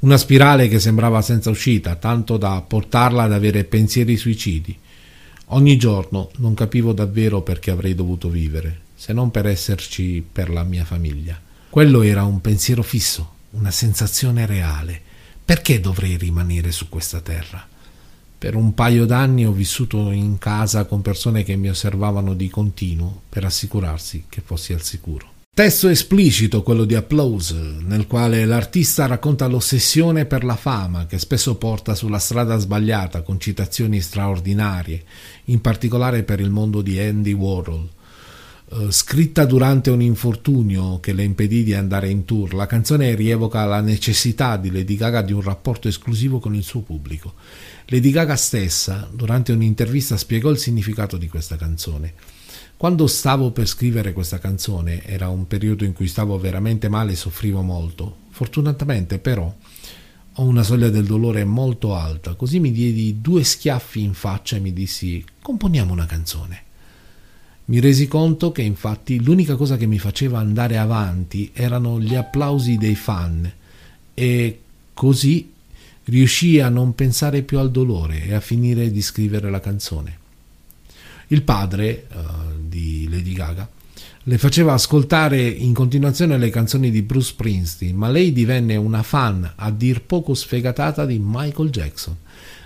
Una 0.00 0.16
spirale 0.16 0.68
che 0.68 0.80
sembrava 0.80 1.20
senza 1.20 1.50
uscita, 1.50 1.94
tanto 1.94 2.36
da 2.36 2.62
portarla 2.66 3.24
ad 3.24 3.32
avere 3.32 3.64
pensieri 3.64 4.16
suicidi 4.16 4.76
Ogni 5.54 5.76
giorno 5.76 6.30
non 6.38 6.54
capivo 6.54 6.94
davvero 6.94 7.42
perché 7.42 7.70
avrei 7.70 7.94
dovuto 7.94 8.30
vivere, 8.30 8.80
se 8.94 9.12
non 9.12 9.30
per 9.30 9.46
esserci 9.46 10.24
per 10.32 10.48
la 10.48 10.62
mia 10.62 10.84
famiglia. 10.86 11.38
Quello 11.68 12.00
era 12.00 12.24
un 12.24 12.40
pensiero 12.40 12.82
fisso, 12.82 13.34
una 13.52 13.70
sensazione 13.70 14.46
reale. 14.46 15.00
Perché 15.44 15.80
dovrei 15.80 16.16
rimanere 16.16 16.70
su 16.72 16.88
questa 16.88 17.20
terra? 17.20 17.66
Per 18.38 18.54
un 18.54 18.74
paio 18.74 19.06
d'anni 19.06 19.46
ho 19.46 19.52
vissuto 19.52 20.10
in 20.10 20.38
casa 20.38 20.84
con 20.84 21.00
persone 21.00 21.44
che 21.44 21.56
mi 21.56 21.68
osservavano 21.68 22.34
di 22.34 22.48
continuo 22.48 23.22
per 23.28 23.44
assicurarsi 23.44 24.24
che 24.28 24.42
fossi 24.44 24.72
al 24.72 24.82
sicuro. 24.82 25.30
Testo 25.54 25.88
esplicito 25.88 26.62
quello 26.62 26.84
di 26.84 26.94
Applause, 26.94 27.76
nel 27.82 28.06
quale 28.06 28.46
l'artista 28.46 29.04
racconta 29.04 29.46
l'ossessione 29.46 30.24
per 30.24 30.44
la 30.44 30.56
fama 30.56 31.06
che 31.06 31.18
spesso 31.18 31.56
porta 31.56 31.94
sulla 31.94 32.18
strada 32.18 32.56
sbagliata 32.56 33.20
con 33.20 33.38
citazioni 33.38 34.00
straordinarie, 34.00 35.04
in 35.44 35.60
particolare 35.60 36.22
per 36.22 36.40
il 36.40 36.48
mondo 36.48 36.80
di 36.80 36.98
Andy 36.98 37.32
Warhol. 37.32 37.86
Uh, 38.72 38.90
scritta 38.90 39.44
durante 39.44 39.90
un 39.90 40.00
infortunio 40.00 40.98
che 40.98 41.12
le 41.12 41.24
impedì 41.24 41.62
di 41.62 41.74
andare 41.74 42.08
in 42.08 42.24
tour, 42.24 42.54
la 42.54 42.64
canzone 42.64 43.14
rievoca 43.14 43.66
la 43.66 43.82
necessità 43.82 44.56
di 44.56 44.70
Lady 44.70 44.96
Gaga 44.96 45.20
di 45.20 45.34
un 45.34 45.42
rapporto 45.42 45.88
esclusivo 45.88 46.38
con 46.38 46.54
il 46.54 46.62
suo 46.62 46.80
pubblico. 46.80 47.34
Lady 47.88 48.10
Gaga 48.10 48.34
stessa, 48.34 49.10
durante 49.12 49.52
un'intervista, 49.52 50.16
spiegò 50.16 50.48
il 50.48 50.56
significato 50.56 51.18
di 51.18 51.28
questa 51.28 51.56
canzone. 51.56 52.14
Quando 52.74 53.06
stavo 53.08 53.50
per 53.50 53.66
scrivere 53.66 54.14
questa 54.14 54.38
canzone, 54.38 55.04
era 55.04 55.28
un 55.28 55.46
periodo 55.46 55.84
in 55.84 55.92
cui 55.92 56.06
stavo 56.06 56.38
veramente 56.38 56.88
male 56.88 57.12
e 57.12 57.16
soffrivo 57.16 57.60
molto. 57.60 58.20
Fortunatamente 58.30 59.18
però 59.18 59.54
ho 60.36 60.42
una 60.42 60.62
soglia 60.62 60.88
del 60.88 61.04
dolore 61.04 61.44
molto 61.44 61.94
alta, 61.94 62.34
così 62.36 62.58
mi 62.58 62.72
diedi 62.72 63.20
due 63.20 63.44
schiaffi 63.44 64.02
in 64.02 64.14
faccia 64.14 64.56
e 64.56 64.60
mi 64.60 64.72
dissi 64.72 65.22
componiamo 65.42 65.92
una 65.92 66.06
canzone. 66.06 66.70
Mi 67.64 67.78
resi 67.78 68.08
conto 68.08 68.50
che 68.50 68.62
infatti 68.62 69.22
l'unica 69.22 69.54
cosa 69.56 69.76
che 69.76 69.86
mi 69.86 69.98
faceva 69.98 70.40
andare 70.40 70.78
avanti 70.78 71.50
erano 71.52 72.00
gli 72.00 72.14
applausi 72.14 72.76
dei 72.76 72.96
fan 72.96 73.50
e 74.14 74.60
così 74.92 75.50
riuscii 76.04 76.60
a 76.60 76.68
non 76.68 76.94
pensare 76.94 77.42
più 77.42 77.58
al 77.58 77.70
dolore 77.70 78.24
e 78.24 78.34
a 78.34 78.40
finire 78.40 78.90
di 78.90 79.00
scrivere 79.00 79.48
la 79.48 79.60
canzone. 79.60 80.18
Il 81.28 81.42
padre 81.42 82.06
uh, 82.12 82.18
di 82.58 83.06
Lady 83.08 83.32
Gaga 83.32 83.68
le 84.24 84.38
faceva 84.38 84.72
ascoltare 84.72 85.40
in 85.40 85.72
continuazione 85.72 86.38
le 86.38 86.50
canzoni 86.50 86.90
di 86.90 87.02
Bruce 87.02 87.28
Springsteen, 87.28 87.96
ma 87.96 88.08
lei 88.08 88.32
divenne 88.32 88.76
una 88.76 89.02
fan 89.02 89.52
a 89.56 89.70
dir 89.70 90.02
poco 90.02 90.34
sfegatata 90.34 91.06
di 91.06 91.18
Michael 91.20 91.70
Jackson. 91.70 92.16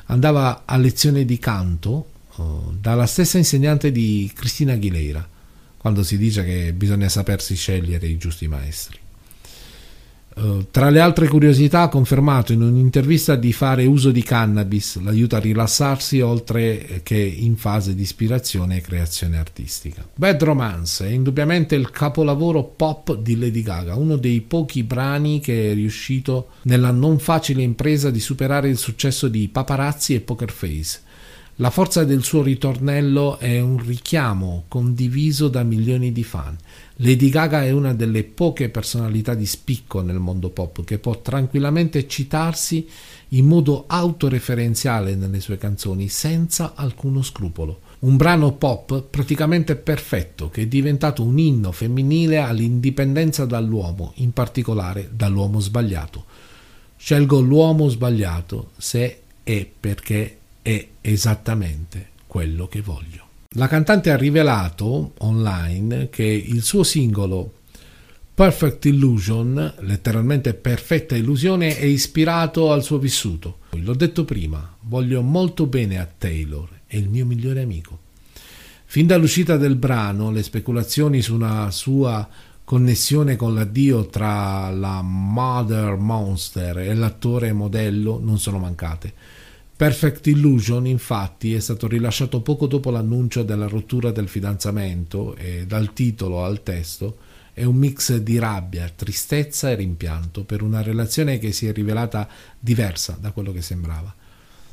Andava 0.07 0.63
a 0.65 0.77
lezione 0.77 1.25
di 1.25 1.39
canto 1.39 2.09
dalla 2.79 3.07
stessa 3.07 3.39
insegnante 3.39 3.93
di 3.93 4.31
Cristina 4.35 4.73
Aguilera, 4.73 5.27
quando 5.77 6.03
si 6.03 6.19
dice 6.19 6.45
che 6.45 6.73
bisogna 6.73 7.09
sapersi 7.09 7.55
scegliere 7.55 8.07
i 8.07 8.19
giusti 8.19 8.49
maestri. 8.49 8.99
Uh, 10.37 10.67
tra 10.71 10.91
le 10.91 11.01
altre 11.01 11.29
curiosità 11.29 11.81
ha 11.81 11.89
confermato 11.89 12.53
in 12.53 12.61
un'intervista 12.61 13.37
di 13.37 13.55
fare 13.55 13.87
uso 13.87 14.11
di 14.11 14.23
cannabis 14.23 15.01
l'aiuta 15.01 15.39
a 15.39 15.41
rilassarsi 15.41 16.21
oltre 16.21 17.01
che 17.03 17.17
in 17.17 17.57
fase 17.57 17.95
di 17.95 18.03
ispirazione 18.03 18.77
e 18.77 18.81
creazione 18.83 19.39
artistica. 19.39 20.07
Bad 20.15 20.43
Romance 20.43 21.07
è 21.07 21.11
indubbiamente 21.11 21.75
il 21.75 21.91
capolavoro 21.91 22.65
pop 22.65 23.17
di 23.17 23.39
Lady 23.39 23.63
Gaga, 23.63 23.95
uno 23.95 24.17
dei 24.17 24.43
pochi 24.43 24.83
brani 24.83 25.41
che 25.41 25.71
è 25.71 25.75
riuscito 25.75 26.49
nella 26.65 26.91
non 26.91 27.19
facile 27.19 27.63
impresa 27.63 28.11
di 28.11 28.21
superare 28.21 28.69
il 28.69 28.77
successo 28.77 29.29
di 29.29 29.49
Paparazzi 29.49 30.13
e 30.13 30.21
Poker 30.21 30.51
Face. 30.51 31.01
La 31.57 31.71
forza 31.71 32.05
del 32.05 32.23
suo 32.23 32.43
ritornello 32.43 33.39
è 33.39 33.61
un 33.61 33.83
richiamo 33.83 34.65
condiviso 34.69 35.49
da 35.49 35.63
milioni 35.63 36.13
di 36.13 36.23
fan 36.23 36.57
Lady 37.01 37.29
Gaga 37.29 37.63
è 37.63 37.71
una 37.73 37.93
delle 37.93 38.25
poche 38.25 38.71
personalità 38.71 39.35
di 39.35 39.45
spicco 39.45 40.01
nel 40.01 40.19
mondo 40.19 40.49
pop 40.49 40.83
che 40.83 40.99
può 40.99 41.21
tranquillamente 41.21 42.09
citarsi 42.09 42.89
in 43.31 43.45
modo 43.45 43.85
autoreferenziale 43.87 45.15
nelle 45.15 45.41
sue 45.41 45.59
canzoni 45.59 46.09
senza 46.09 46.73
alcuno 46.75 47.21
scrupolo. 47.21 47.81
Un 47.99 48.17
brano 48.17 48.53
pop 48.53 49.03
praticamente 49.03 49.77
perfetto 49.77 50.49
che 50.49 50.63
è 50.63 50.67
diventato 50.67 51.23
un 51.23 51.39
inno 51.39 51.71
femminile 51.71 52.39
all'indipendenza 52.39 53.45
dall'uomo, 53.45 54.13
in 54.17 54.33
particolare 54.33 55.11
dall'uomo 55.13 55.61
sbagliato. 55.61 56.25
Scelgo 56.97 57.41
l'uomo 57.41 57.89
sbagliato 57.89 58.71
se 58.79 59.21
è 59.43 59.69
perché 59.79 60.36
è 60.67 60.85
esattamente 61.01 62.09
quello 62.27 62.67
che 62.67 62.81
voglio. 62.81 63.25
La 63.51 63.69
cantante 63.69 64.11
ha 64.11 64.17
rivelato 64.17 65.13
online 65.19 66.09
che 66.11 66.25
il 66.25 66.61
suo 66.65 66.83
singolo 66.83 67.59
Perfect 68.35 68.87
Illusion, 68.87 69.75
letteralmente 69.79 70.55
perfetta 70.55 71.15
illusione, 71.15 71.79
è 71.79 71.85
ispirato 71.85 72.73
al 72.73 72.83
suo 72.83 72.99
vissuto. 72.99 73.59
L'ho 73.77 73.95
detto 73.95 74.25
prima, 74.25 74.77
voglio 74.81 75.23
molto 75.23 75.67
bene 75.67 76.01
a 76.01 76.09
Taylor, 76.19 76.69
è 76.85 76.97
il 76.97 77.09
mio 77.11 77.27
migliore 77.27 77.63
amico. 77.63 78.01
Fin 78.87 79.07
dall'uscita 79.07 79.57
del 79.57 79.77
brano, 79.77 80.33
le 80.33 80.43
speculazioni 80.43 81.23
su 81.23 81.33
una 81.33 81.71
sua 81.71 82.29
connessione 82.65 83.37
con 83.37 83.55
l'addio 83.55 84.07
tra 84.07 84.69
la 84.71 85.01
Mother 85.01 85.95
Monster 85.95 86.79
e 86.79 86.93
l'attore 86.93 87.53
modello 87.53 88.19
non 88.21 88.41
sono 88.41 88.59
mancate. 88.59 89.36
Perfect 89.77 90.27
Illusion 90.29 90.87
infatti 90.87 91.53
è 91.53 91.61
stato 91.61 91.87
rilasciato 91.87 92.41
poco 92.41 92.67
dopo 92.67 92.89
l'annuncio 92.89 93.43
della 93.43 93.69
rottura 93.69 94.11
del 94.11 94.27
fidanzamento 94.27 95.37
e 95.37 95.67
dal 95.67 95.93
titolo 95.93 96.43
al 96.43 96.63
testo 96.63 97.19
è 97.53 97.63
un 97.63 97.77
mix 97.77 98.17
di 98.17 98.39
rabbia, 98.39 98.89
tristezza 98.89 99.71
e 99.71 99.75
rimpianto 99.75 100.45
per 100.45 100.63
una 100.63 100.81
relazione 100.81 101.39
che 101.39 101.53
si 101.53 101.67
è 101.67 101.75
rivelata 101.75 102.27
diversa 102.59 103.19
da 103.21 103.33
quello 103.33 103.53
che 103.53 103.61
sembrava. 103.61 104.15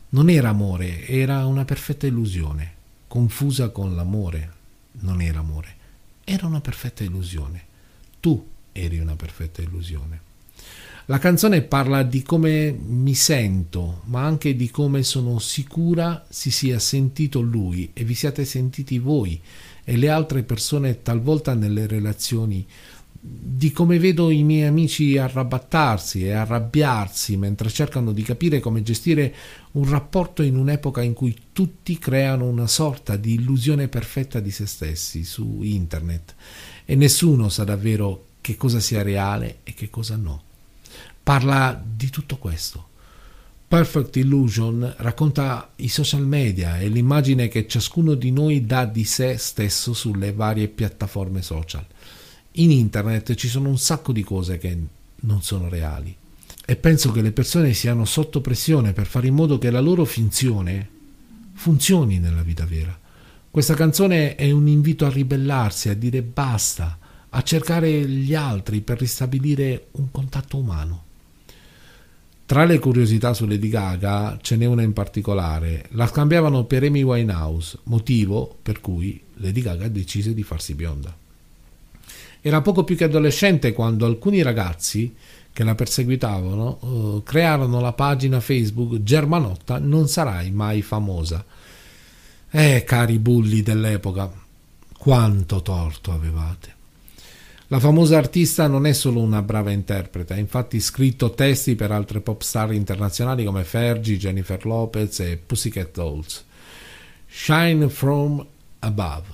Non 0.09 0.29
era 0.29 0.47
amore, 0.47 1.05
era 1.05 1.45
una 1.47 1.65
perfetta 1.65 2.07
illusione, 2.07 2.73
confusa 3.09 3.69
con 3.69 3.95
l'amore. 3.95 4.51
Non 5.01 5.21
era 5.21 5.39
amore, 5.39 5.75
era 6.23 6.47
una 6.47 6.61
perfetta 6.61 7.03
illusione. 7.03 7.61
Tu 8.21 8.47
eri 8.71 8.99
una 8.99 9.17
perfetta 9.17 9.61
illusione. 9.61 10.31
La 11.07 11.19
canzone 11.19 11.63
parla 11.63 12.01
di 12.03 12.23
come 12.23 12.71
mi 12.71 13.13
sento, 13.13 14.03
ma 14.05 14.23
anche 14.23 14.55
di 14.55 14.69
come 14.69 15.03
sono 15.03 15.37
sicura 15.37 16.25
si 16.29 16.49
sia 16.49 16.79
sentito 16.79 17.41
lui 17.41 17.89
e 17.91 18.05
vi 18.05 18.13
siate 18.13 18.45
sentiti 18.45 18.99
voi 18.99 19.37
e 19.83 19.97
le 19.97 20.07
altre 20.07 20.43
persone 20.43 21.01
talvolta 21.01 21.55
nelle 21.55 21.87
relazioni, 21.87 22.65
di 23.19 23.73
come 23.73 23.99
vedo 23.99 24.29
i 24.29 24.43
miei 24.43 24.65
amici 24.65 25.17
arrabattarsi 25.17 26.23
e 26.23 26.31
arrabbiarsi 26.31 27.35
mentre 27.35 27.69
cercano 27.69 28.13
di 28.13 28.21
capire 28.21 28.61
come 28.61 28.81
gestire 28.81 29.35
un 29.71 29.89
rapporto 29.89 30.41
in 30.41 30.55
un'epoca 30.55 31.01
in 31.01 31.11
cui 31.11 31.35
tutti 31.51 31.99
creano 31.99 32.45
una 32.45 32.67
sorta 32.67 33.17
di 33.17 33.33
illusione 33.33 33.89
perfetta 33.89 34.39
di 34.39 34.51
se 34.51 34.65
stessi 34.65 35.25
su 35.25 35.59
internet. 35.63 36.33
E 36.85 36.95
nessuno 36.95 37.49
sa 37.49 37.65
davvero 37.65 38.27
che 38.39 38.55
cosa 38.55 38.79
sia 38.79 39.01
reale 39.01 39.57
e 39.63 39.73
che 39.73 39.89
cosa 39.89 40.15
no 40.15 40.51
parla 41.21 41.81
di 41.83 42.09
tutto 42.09 42.37
questo. 42.37 42.89
Perfect 43.67 44.17
Illusion 44.17 44.93
racconta 44.97 45.71
i 45.77 45.87
social 45.87 46.25
media 46.27 46.77
e 46.79 46.89
l'immagine 46.89 47.47
che 47.47 47.67
ciascuno 47.67 48.13
di 48.13 48.31
noi 48.31 48.65
dà 48.65 48.85
di 48.85 49.03
sé 49.03 49.37
stesso 49.37 49.93
sulle 49.93 50.31
varie 50.31 50.67
piattaforme 50.67 51.41
social. 51.41 51.83
In 52.51 52.69
internet 52.69 53.33
ci 53.33 53.47
sono 53.47 53.69
un 53.69 53.79
sacco 53.79 54.11
di 54.11 54.23
cose 54.23 54.59
che 54.59 54.77
non 55.21 55.41
sono 55.41 55.69
reali 55.69 56.15
e 56.65 56.75
penso 56.75 57.11
che 57.11 57.21
le 57.21 57.31
persone 57.31 57.73
siano 57.73 58.05
sotto 58.05 58.41
pressione 58.41 58.93
per 58.93 59.07
fare 59.07 59.27
in 59.27 59.33
modo 59.33 59.57
che 59.57 59.71
la 59.71 59.81
loro 59.81 60.05
finzione 60.05 60.89
funzioni 61.53 62.19
nella 62.19 62.43
vita 62.43 62.65
vera. 62.65 62.97
Questa 63.49 63.73
canzone 63.73 64.35
è 64.35 64.51
un 64.51 64.67
invito 64.67 65.05
a 65.05 65.09
ribellarsi, 65.09 65.89
a 65.89 65.95
dire 65.95 66.21
basta, 66.21 66.97
a 67.35 67.41
cercare 67.41 67.89
gli 68.07 68.35
altri 68.35 68.81
per 68.81 68.99
ristabilire 68.99 69.87
un 69.91 70.11
contatto 70.11 70.57
umano. 70.57 71.03
Tra 72.45 72.63
le 72.65 72.77
curiosità 72.77 73.33
su 73.33 73.47
Lady 73.47 73.69
Gaga 73.69 74.37
ce 74.39 74.55
n'è 74.55 74.65
una 74.65 74.83
in 74.83 74.93
particolare. 74.93 75.87
La 75.91 76.05
scambiavano 76.05 76.65
per 76.65 76.83
Amy 76.83 77.01
Winehouse, 77.01 77.79
motivo 77.85 78.55
per 78.61 78.81
cui 78.81 79.19
Lady 79.35 79.61
Gaga 79.61 79.87
decise 79.87 80.35
di 80.35 80.43
farsi 80.43 80.75
bionda. 80.75 81.15
Era 82.41 82.61
poco 82.61 82.83
più 82.83 82.95
che 82.95 83.05
adolescente 83.05 83.73
quando 83.73 84.05
alcuni 84.05 84.43
ragazzi 84.43 85.15
che 85.51 85.63
la 85.63 85.73
perseguitavano 85.73 86.77
uh, 86.81 87.23
crearono 87.23 87.79
la 87.79 87.93
pagina 87.93 88.41
Facebook 88.41 89.01
Germanotta 89.01 89.79
non 89.79 90.07
sarai 90.07 90.51
mai 90.51 90.83
famosa. 90.83 91.43
Eh, 92.51 92.83
cari 92.85 93.17
bulli 93.17 93.63
dell'epoca, 93.63 94.31
quanto 94.97 95.61
torto 95.63 96.11
avevate. 96.11 96.72
La 97.73 97.79
famosa 97.79 98.19
artista 98.19 98.67
non 98.67 98.85
è 98.85 98.93
solo 98.93 99.19
una 99.19 99.41
brava 99.41 99.71
interprete, 99.71 100.35
ha 100.35 100.37
infatti 100.37 100.79
scritto 100.79 101.31
testi 101.31 101.73
per 101.73 101.91
altre 101.91 102.21
pop 102.21 102.39
star 102.41 102.71
internazionali 102.71 103.43
come 103.43 103.63
Fergie, 103.63 104.15
Jennifer 104.15 104.63
Lopez 104.63 105.21
e 105.21 105.37
Pussycat 105.43 105.89
Dolls. 105.91 106.45
Shine 107.25 107.89
From 107.89 108.45
Above 108.77 109.25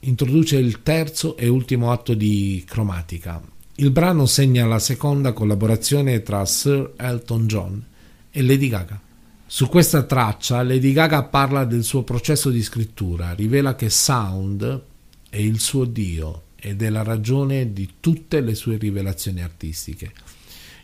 introduce 0.00 0.56
il 0.56 0.82
terzo 0.82 1.36
e 1.36 1.46
ultimo 1.46 1.92
atto 1.92 2.14
di 2.14 2.64
Cromatica. 2.66 3.40
Il 3.76 3.92
brano 3.92 4.26
segna 4.26 4.66
la 4.66 4.80
seconda 4.80 5.32
collaborazione 5.32 6.24
tra 6.24 6.44
Sir 6.44 6.94
Elton 6.96 7.46
John 7.46 7.84
è 8.28 8.42
Lady 8.42 8.66
Gaga. 8.66 9.00
Su 9.46 9.68
questa 9.68 10.02
traccia 10.02 10.60
Lady 10.64 10.90
Gaga 10.90 11.22
parla 11.22 11.64
del 11.64 11.84
suo 11.84 12.02
processo 12.02 12.50
di 12.50 12.64
scrittura, 12.64 13.32
rivela 13.32 13.76
che 13.76 13.90
Sound 13.90 14.82
è 15.30 15.36
il 15.36 15.60
suo 15.60 15.84
Dio 15.84 16.45
ed 16.66 16.82
è 16.82 16.90
la 16.90 17.04
ragione 17.04 17.72
di 17.72 17.94
tutte 18.00 18.40
le 18.40 18.56
sue 18.56 18.76
rivelazioni 18.76 19.40
artistiche. 19.40 20.12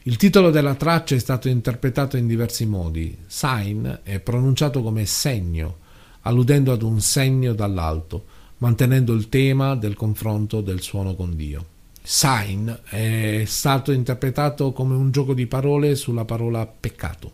Il 0.05 0.17
titolo 0.17 0.51
della 0.51 0.77
traccia 0.77 1.17
è 1.17 1.19
stato 1.19 1.49
interpretato 1.49 2.17
in 2.17 2.29
diversi 2.29 2.67
modi. 2.67 3.19
Sign 3.27 3.89
è 4.05 4.21
pronunciato 4.21 4.81
come 4.81 5.07
segno, 5.07 5.79
alludendo 6.21 6.71
ad 6.71 6.83
un 6.83 7.01
segno 7.01 7.53
dall'alto, 7.53 8.27
mantenendo 8.59 9.13
il 9.13 9.29
tema 9.29 9.75
del 9.75 9.95
confronto 9.95 10.61
del 10.61 10.83
suono 10.83 11.17
con 11.17 11.35
Dio. 11.35 11.67
Sign 12.01 12.71
è 12.85 13.43
stato 13.45 13.91
interpretato 13.91 14.71
come 14.71 14.95
un 14.95 15.11
gioco 15.11 15.35
di 15.35 15.47
parole 15.47 15.97
sulla 15.97 16.25
parola 16.25 16.65
peccato. 16.65 17.33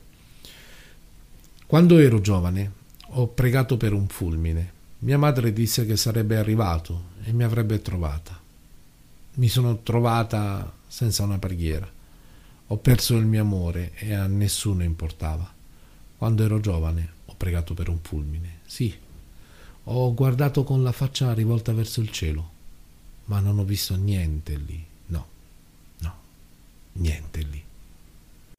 Quando 1.66 1.98
ero 1.98 2.22
giovane 2.22 2.72
ho 3.08 3.26
pregato 3.26 3.76
per 3.76 3.92
un 3.92 4.08
fulmine. 4.08 4.72
Mia 5.00 5.18
madre 5.18 5.52
disse 5.52 5.84
che 5.84 5.98
sarebbe 5.98 6.38
arrivato 6.38 7.16
e 7.24 7.32
mi 7.32 7.44
avrebbe 7.44 7.82
trovata. 7.82 8.37
Mi 9.38 9.46
sono 9.46 9.82
trovata 9.82 10.74
senza 10.88 11.22
una 11.22 11.38
preghiera. 11.38 11.88
Ho 12.66 12.76
perso 12.78 13.16
il 13.16 13.24
mio 13.24 13.42
amore 13.42 13.92
e 13.94 14.12
a 14.12 14.26
nessuno 14.26 14.82
importava. 14.82 15.54
Quando 16.16 16.42
ero 16.42 16.58
giovane 16.58 17.12
ho 17.26 17.34
pregato 17.36 17.72
per 17.72 17.88
un 17.88 18.00
fulmine. 18.02 18.58
Sì, 18.66 18.92
ho 19.84 20.12
guardato 20.12 20.64
con 20.64 20.82
la 20.82 20.90
faccia 20.90 21.32
rivolta 21.34 21.72
verso 21.72 22.00
il 22.00 22.10
cielo, 22.10 22.50
ma 23.26 23.38
non 23.38 23.60
ho 23.60 23.64
visto 23.64 23.94
niente 23.94 24.56
lì. 24.56 24.84
No, 25.06 25.28
no, 25.98 26.14
niente 26.94 27.40
lì. 27.42 27.62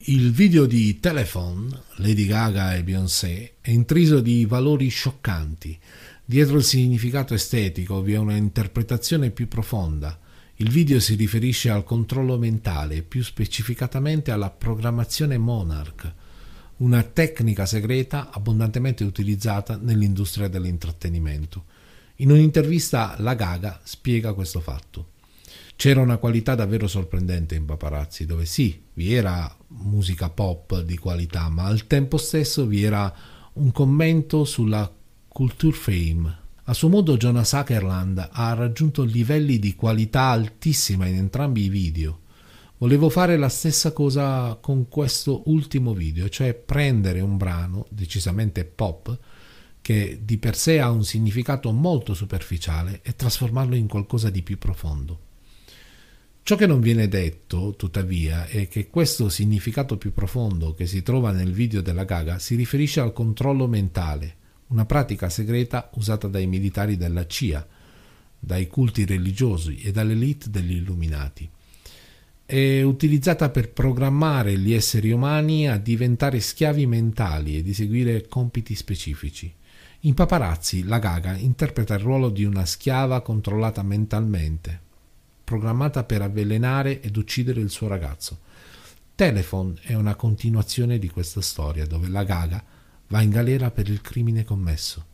Il 0.05 0.31
video 0.31 0.65
di 0.65 0.97
Telephone, 1.01 1.77
Lady 1.95 2.25
Gaga 2.25 2.73
e 2.73 2.83
Beyoncé, 2.83 3.55
è 3.59 3.71
intriso 3.71 4.21
di 4.21 4.45
valori 4.45 4.87
scioccanti. 4.87 5.77
Dietro 6.23 6.55
il 6.55 6.63
significato 6.63 7.33
estetico 7.33 8.01
vi 8.01 8.13
è 8.13 8.17
una 8.17 8.37
interpretazione 8.37 9.29
più 9.29 9.49
profonda 9.49 10.17
il 10.61 10.69
video 10.71 10.99
si 10.99 11.15
riferisce 11.15 11.69
al 11.69 11.85
controllo 11.85 12.37
mentale, 12.37 13.01
più 13.01 13.23
specificatamente 13.23 14.31
alla 14.31 14.49
programmazione 14.49 15.37
Monarch, 15.37 16.13
una 16.77 17.01
tecnica 17.01 17.65
segreta 17.65 18.29
abbondantemente 18.29 19.05
utilizzata 19.05 19.77
nell'industria 19.81 20.49
dell'intrattenimento. 20.49 21.63
In 22.17 22.31
un'intervista 22.31 23.15
la 23.19 23.35
Gaga 23.35 23.79
spiega 23.83 24.33
questo 24.33 24.59
fatto. 24.59 25.11
C'era 25.77 26.01
una 26.01 26.17
qualità 26.17 26.55
davvero 26.55 26.87
sorprendente 26.87 27.55
in 27.55 27.63
Paparazzi, 27.63 28.25
dove 28.25 28.45
sì, 28.45 28.81
vi 28.95 29.13
era 29.13 29.55
musica 29.67 30.29
pop 30.29 30.81
di 30.81 30.97
qualità, 30.97 31.47
ma 31.47 31.67
al 31.67 31.87
tempo 31.87 32.17
stesso 32.17 32.65
vi 32.65 32.83
era 32.83 33.15
un 33.53 33.71
commento 33.71 34.43
sulla 34.43 34.93
culture 35.29 35.75
fame, 35.75 36.37
a 36.69 36.73
suo 36.75 36.87
modo 36.87 37.17
Jonas 37.17 37.49
Sutherland 37.49 38.29
ha 38.31 38.53
raggiunto 38.53 39.01
livelli 39.03 39.57
di 39.57 39.73
qualità 39.73 40.25
altissima 40.25 41.07
in 41.07 41.15
entrambi 41.15 41.63
i 41.63 41.69
video. 41.69 42.19
Volevo 42.77 43.09
fare 43.09 43.37
la 43.37 43.49
stessa 43.49 43.91
cosa 43.91 44.55
con 44.61 44.87
questo 44.87 45.41
ultimo 45.47 45.95
video, 45.95 46.29
cioè 46.29 46.53
prendere 46.53 47.21
un 47.21 47.37
brano 47.37 47.87
decisamente 47.89 48.65
pop 48.65 49.17
che 49.81 50.19
di 50.23 50.37
per 50.37 50.55
sé 50.55 50.79
ha 50.79 50.91
un 50.91 51.03
significato 51.03 51.71
molto 51.71 52.13
superficiale 52.13 52.99
e 53.01 53.15
trasformarlo 53.15 53.73
in 53.73 53.87
qualcosa 53.87 54.29
di 54.29 54.43
più 54.43 54.59
profondo. 54.59 55.19
Ciò 56.43 56.55
che 56.55 56.67
non 56.67 56.81
viene 56.81 57.07
detto, 57.07 57.73
tuttavia, 57.77 58.45
è 58.45 58.67
che 58.67 58.89
questo 58.89 59.29
significato 59.29 59.97
più 59.97 60.13
profondo 60.13 60.75
che 60.75 60.85
si 60.85 61.01
trova 61.01 61.31
nel 61.31 61.51
video 61.51 61.81
della 61.81 62.03
Gaga 62.03 62.37
si 62.37 62.53
riferisce 62.53 62.99
al 62.99 63.11
controllo 63.11 63.67
mentale, 63.67 64.35
una 64.69 64.85
pratica 64.85 65.29
segreta 65.29 65.89
usata 65.95 66.27
dai 66.27 66.47
militari 66.47 66.97
della 66.97 67.25
CIA, 67.25 67.65
dai 68.39 68.67
culti 68.67 69.05
religiosi 69.05 69.81
e 69.81 69.91
dall'elite 69.91 70.49
degli 70.49 70.75
illuminati. 70.75 71.49
È 72.45 72.81
utilizzata 72.81 73.49
per 73.49 73.71
programmare 73.71 74.57
gli 74.57 74.73
esseri 74.73 75.11
umani 75.11 75.67
a 75.67 75.77
diventare 75.77 76.39
schiavi 76.39 76.85
mentali 76.87 77.57
e 77.57 77.61
di 77.61 77.73
seguire 77.73 78.27
compiti 78.27 78.73
specifici. 78.73 79.53
In 80.03 80.13
Paparazzi, 80.13 80.83
la 80.83 80.97
Gaga 80.97 81.35
interpreta 81.35 81.93
il 81.95 81.99
ruolo 81.99 82.29
di 82.29 82.45
una 82.45 82.65
schiava 82.65 83.21
controllata 83.21 83.83
mentalmente, 83.83 84.79
programmata 85.43 86.03
per 86.03 86.21
avvelenare 86.21 87.01
ed 87.01 87.17
uccidere 87.17 87.59
il 87.59 87.69
suo 87.69 87.87
ragazzo. 87.87 88.39
Telephone 89.13 89.73
è 89.81 89.93
una 89.95 90.15
continuazione 90.15 90.97
di 90.97 91.09
questa 91.09 91.41
storia 91.41 91.85
dove 91.85 92.07
la 92.07 92.23
Gaga 92.23 92.63
va 93.09 93.21
in 93.21 93.29
galera 93.29 93.71
per 93.71 93.89
il 93.89 94.01
crimine 94.01 94.43
commesso. 94.43 95.05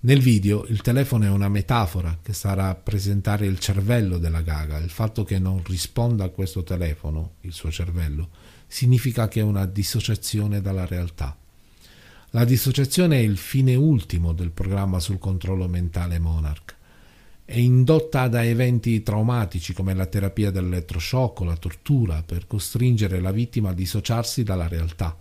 Nel 0.00 0.20
video 0.20 0.66
il 0.66 0.80
telefono 0.80 1.24
è 1.24 1.28
una 1.28 1.48
metafora 1.48 2.18
che 2.20 2.32
sta 2.32 2.50
a 2.50 2.54
rappresentare 2.54 3.46
il 3.46 3.60
cervello 3.60 4.18
della 4.18 4.42
Gaga. 4.42 4.78
Il 4.78 4.90
fatto 4.90 5.22
che 5.22 5.38
non 5.38 5.62
risponda 5.64 6.24
a 6.24 6.30
questo 6.30 6.64
telefono, 6.64 7.34
il 7.42 7.52
suo 7.52 7.70
cervello, 7.70 8.30
significa 8.66 9.28
che 9.28 9.40
è 9.40 9.44
una 9.44 9.64
dissociazione 9.64 10.60
dalla 10.60 10.86
realtà. 10.86 11.36
La 12.30 12.44
dissociazione 12.44 13.18
è 13.18 13.20
il 13.20 13.36
fine 13.36 13.74
ultimo 13.76 14.32
del 14.32 14.50
programma 14.50 14.98
sul 14.98 15.18
controllo 15.18 15.68
mentale 15.68 16.18
Monarch. 16.18 16.74
È 17.44 17.58
indotta 17.58 18.26
da 18.26 18.42
eventi 18.42 19.02
traumatici 19.02 19.74
come 19.74 19.92
la 19.94 20.06
terapia 20.06 20.50
dell'elettroshock 20.50 21.40
o 21.40 21.44
la 21.44 21.56
tortura 21.56 22.22
per 22.22 22.46
costringere 22.46 23.20
la 23.20 23.30
vittima 23.30 23.70
a 23.70 23.74
dissociarsi 23.74 24.42
dalla 24.42 24.66
realtà. 24.66 25.16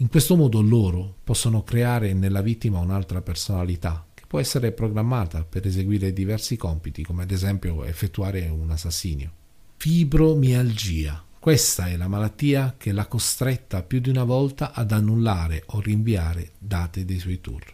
In 0.00 0.08
questo 0.08 0.36
modo 0.36 0.60
loro 0.60 1.16
possono 1.24 1.62
creare 1.62 2.12
nella 2.12 2.42
vittima 2.42 2.80
un'altra 2.80 3.22
personalità 3.22 4.06
che 4.12 4.24
può 4.26 4.38
essere 4.38 4.72
programmata 4.72 5.42
per 5.44 5.66
eseguire 5.66 6.12
diversi 6.12 6.58
compiti, 6.58 7.02
come 7.02 7.22
ad 7.22 7.30
esempio 7.30 7.82
effettuare 7.82 8.46
un 8.48 8.70
assassinio. 8.70 9.32
Fibromialgia. 9.78 11.24
Questa 11.38 11.86
è 11.86 11.96
la 11.96 12.08
malattia 12.08 12.74
che 12.76 12.92
l'ha 12.92 13.06
costretta 13.06 13.82
più 13.82 14.00
di 14.00 14.10
una 14.10 14.24
volta 14.24 14.72
ad 14.74 14.92
annullare 14.92 15.62
o 15.68 15.80
rinviare 15.80 16.50
date 16.58 17.06
dei 17.06 17.18
suoi 17.18 17.40
tour. 17.40 17.64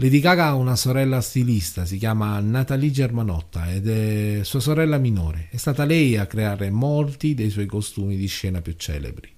Lady 0.00 0.18
Gaga 0.18 0.46
ha 0.46 0.54
una 0.54 0.74
sorella 0.74 1.20
stilista, 1.20 1.84
si 1.84 1.96
chiama 1.96 2.40
Natalie 2.40 2.90
Germanotta 2.90 3.72
ed 3.72 3.88
è 3.88 4.40
sua 4.42 4.58
sorella 4.58 4.98
minore. 4.98 5.46
È 5.52 5.56
stata 5.58 5.84
lei 5.84 6.16
a 6.16 6.26
creare 6.26 6.70
molti 6.70 7.34
dei 7.34 7.50
suoi 7.50 7.66
costumi 7.66 8.16
di 8.16 8.26
scena 8.26 8.60
più 8.60 8.72
celebri. 8.72 9.36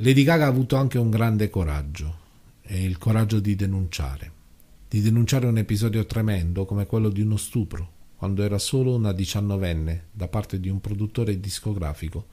Lady 0.00 0.24
Gaga 0.24 0.44
ha 0.44 0.48
avuto 0.48 0.76
anche 0.76 0.98
un 0.98 1.08
grande 1.08 1.48
coraggio, 1.48 2.18
e 2.60 2.84
il 2.84 2.98
coraggio 2.98 3.40
di 3.40 3.56
denunciare, 3.56 4.30
di 4.90 5.00
denunciare 5.00 5.46
un 5.46 5.56
episodio 5.56 6.04
tremendo 6.04 6.66
come 6.66 6.84
quello 6.84 7.08
di 7.08 7.22
uno 7.22 7.38
stupro, 7.38 7.92
quando 8.16 8.42
era 8.42 8.58
solo 8.58 8.94
una 8.94 9.12
diciannovenne 9.12 10.08
da 10.12 10.28
parte 10.28 10.60
di 10.60 10.68
un 10.68 10.82
produttore 10.82 11.40
discografico 11.40 12.26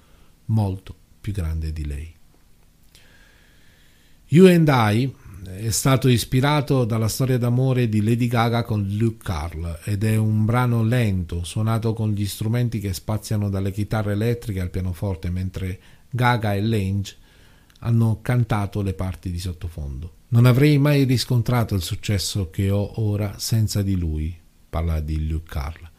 molto 0.45 0.93
più 1.21 1.32
grande 1.32 1.71
di 1.71 1.86
lei. 1.86 2.13
You 4.28 4.47
and 4.47 4.67
I 4.67 5.15
è 5.56 5.69
stato 5.69 6.10
ispirato 6.10 6.84
dalla 6.84 7.08
storia 7.08 7.38
d'amore 7.38 7.88
di 7.88 8.04
Lady 8.04 8.28
Gaga 8.28 8.63
con 8.63 8.86
Luke 8.89 9.23
Carl 9.23 9.80
ed 9.86 10.04
è 10.04 10.17
un 10.17 10.43
brano 10.43 10.84
lento, 10.84 11.45
suonato 11.45 11.93
con 11.93 12.12
gli 12.12 12.26
strumenti 12.26 12.80
che 12.80 12.91
spaziano 12.91 13.49
dalle 13.49 13.71
chitarre 13.71 14.12
elettriche 14.12 14.60
al 14.60 14.69
pianoforte, 14.69 15.30
mentre 15.30 15.80
Gaga 16.10 16.56
e 16.56 16.62
Lange 16.62 17.21
hanno 17.86 18.19
cantato 18.22 18.82
le 18.82 18.93
parti 18.93 19.30
di 19.30 19.39
sottofondo. 19.39 20.22
Non 20.30 20.46
avrei 20.46 20.78
mai 20.78 21.04
riscontrato 21.04 21.76
il 21.76 21.82
successo 21.82 22.50
che 22.50 22.69
ho 22.69 23.02
ora 23.02 23.38
senza 23.38 23.82
di 23.82 23.96
lui, 23.96 24.36
parla 24.69 25.00
di 25.00 25.28
Luke 25.28 25.50
Carl, 25.50 25.89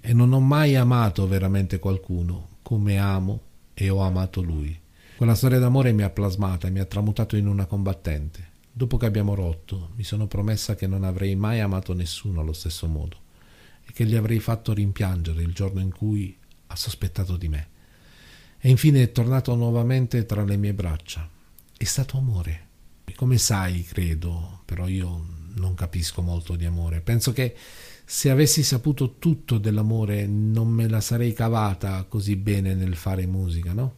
e 0.00 0.12
non 0.12 0.32
ho 0.32 0.40
mai 0.40 0.76
amato 0.76 1.26
veramente 1.26 1.78
qualcuno 1.78 2.48
come 2.62 2.98
amo 2.98 3.40
e 3.74 3.90
ho 3.90 3.98
amato 3.98 4.40
lui. 4.40 4.78
Quella 5.16 5.34
storia 5.34 5.58
d'amore 5.58 5.92
mi 5.92 6.02
ha 6.02 6.10
plasmata 6.10 6.68
e 6.68 6.70
mi 6.70 6.78
ha 6.78 6.84
tramutato 6.84 7.36
in 7.36 7.48
una 7.48 7.66
combattente. 7.66 8.54
Dopo 8.70 8.96
che 8.96 9.06
abbiamo 9.06 9.34
rotto, 9.34 9.90
mi 9.96 10.04
sono 10.04 10.26
promessa 10.26 10.74
che 10.74 10.86
non 10.86 11.02
avrei 11.02 11.34
mai 11.34 11.60
amato 11.60 11.92
nessuno 11.92 12.40
allo 12.40 12.52
stesso 12.52 12.86
modo 12.86 13.16
e 13.84 13.92
che 13.92 14.04
gli 14.04 14.14
avrei 14.14 14.38
fatto 14.38 14.72
rimpiangere 14.72 15.42
il 15.42 15.52
giorno 15.52 15.80
in 15.80 15.92
cui 15.92 16.36
ha 16.68 16.76
sospettato 16.76 17.36
di 17.36 17.48
me 17.48 17.68
e 18.58 18.68
infine 18.68 19.02
è 19.02 19.12
tornato 19.12 19.54
nuovamente 19.54 20.26
tra 20.26 20.44
le 20.44 20.56
mie 20.56 20.74
braccia. 20.74 21.28
È 21.76 21.84
stato 21.84 22.16
amore. 22.16 22.64
Come 23.14 23.38
sai, 23.38 23.82
credo, 23.82 24.60
però 24.66 24.86
io 24.86 25.24
non 25.54 25.74
capisco 25.74 26.20
molto 26.20 26.54
di 26.54 26.66
amore. 26.66 27.00
Penso 27.00 27.32
che 27.32 27.56
se 28.04 28.30
avessi 28.30 28.62
saputo 28.62 29.16
tutto 29.18 29.58
dell'amore 29.58 30.26
non 30.26 30.68
me 30.68 30.88
la 30.88 31.00
sarei 31.00 31.32
cavata 31.32 32.04
così 32.04 32.36
bene 32.36 32.74
nel 32.74 32.94
fare 32.94 33.26
musica, 33.26 33.72
no? 33.72 33.94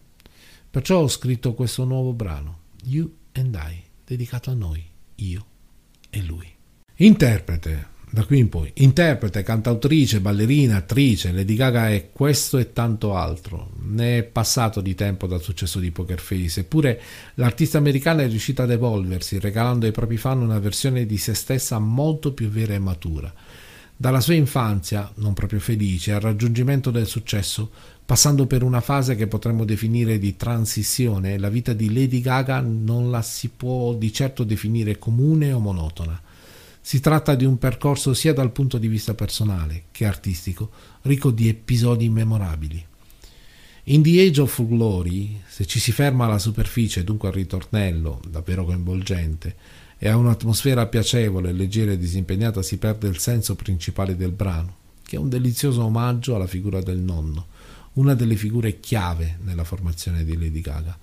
Perciò 0.70 1.00
ho 1.00 1.08
scritto 1.08 1.54
questo 1.54 1.84
nuovo 1.84 2.12
brano, 2.12 2.60
You 2.84 3.12
and 3.32 3.54
I, 3.54 3.82
dedicato 4.04 4.50
a 4.50 4.54
noi, 4.54 4.84
io 5.16 5.46
e 6.10 6.22
lui. 6.22 6.46
Interprete 6.96 7.96
da 8.10 8.24
qui 8.24 8.38
in 8.38 8.48
poi. 8.48 8.70
Interprete, 8.74 9.42
cantautrice, 9.42 10.20
ballerina, 10.20 10.76
attrice, 10.76 11.32
Lady 11.32 11.54
Gaga 11.54 11.90
è 11.90 12.10
questo 12.10 12.58
e 12.58 12.72
tanto 12.72 13.14
altro. 13.14 13.72
Ne 13.82 14.18
è 14.18 14.22
passato 14.22 14.80
di 14.80 14.94
tempo 14.94 15.26
dal 15.26 15.42
successo 15.42 15.78
di 15.78 15.90
Poker 15.90 16.20
Face, 16.20 16.60
eppure 16.60 17.00
l'artista 17.34 17.78
americana 17.78 18.22
è 18.22 18.28
riuscita 18.28 18.62
ad 18.62 18.70
evolversi, 18.70 19.38
regalando 19.38 19.86
ai 19.86 19.92
propri 19.92 20.16
fan 20.16 20.40
una 20.40 20.58
versione 20.58 21.06
di 21.06 21.18
se 21.18 21.34
stessa 21.34 21.78
molto 21.78 22.32
più 22.32 22.48
vera 22.48 22.74
e 22.74 22.78
matura. 22.78 23.32
Dalla 24.00 24.20
sua 24.20 24.34
infanzia, 24.34 25.10
non 25.16 25.34
proprio 25.34 25.58
felice, 25.58 26.12
al 26.12 26.20
raggiungimento 26.20 26.90
del 26.90 27.06
successo, 27.06 27.68
passando 28.06 28.46
per 28.46 28.62
una 28.62 28.80
fase 28.80 29.16
che 29.16 29.26
potremmo 29.26 29.64
definire 29.64 30.18
di 30.18 30.36
transizione, 30.36 31.36
la 31.36 31.48
vita 31.48 31.72
di 31.72 31.92
Lady 31.92 32.20
Gaga 32.20 32.60
non 32.60 33.10
la 33.10 33.22
si 33.22 33.50
può 33.54 33.92
di 33.94 34.12
certo 34.12 34.44
definire 34.44 34.98
comune 34.98 35.52
o 35.52 35.58
monotona. 35.58 36.22
Si 36.88 37.00
tratta 37.00 37.34
di 37.34 37.44
un 37.44 37.58
percorso 37.58 38.14
sia 38.14 38.32
dal 38.32 38.50
punto 38.50 38.78
di 38.78 38.88
vista 38.88 39.12
personale 39.12 39.82
che 39.90 40.06
artistico, 40.06 40.70
ricco 41.02 41.30
di 41.30 41.46
episodi 41.46 42.08
memorabili. 42.08 42.82
In 43.84 44.02
The 44.02 44.22
Age 44.22 44.40
of 44.40 44.66
Glory, 44.66 45.38
se 45.46 45.66
ci 45.66 45.80
si 45.80 45.92
ferma 45.92 46.24
alla 46.24 46.38
superficie, 46.38 47.04
dunque 47.04 47.28
al 47.28 47.34
ritornello, 47.34 48.22
davvero 48.26 48.64
coinvolgente, 48.64 49.54
e 49.98 50.08
a 50.08 50.16
un'atmosfera 50.16 50.86
piacevole, 50.86 51.52
leggera 51.52 51.92
e 51.92 51.98
disimpegnata, 51.98 52.62
si 52.62 52.78
perde 52.78 53.06
il 53.06 53.18
senso 53.18 53.54
principale 53.54 54.16
del 54.16 54.32
brano, 54.32 54.76
che 55.04 55.16
è 55.16 55.18
un 55.18 55.28
delizioso 55.28 55.84
omaggio 55.84 56.36
alla 56.36 56.46
figura 56.46 56.80
del 56.80 57.00
nonno, 57.00 57.48
una 57.96 58.14
delle 58.14 58.36
figure 58.36 58.80
chiave 58.80 59.36
nella 59.42 59.64
formazione 59.64 60.24
di 60.24 60.38
Lady 60.38 60.62
Gaga 60.62 60.98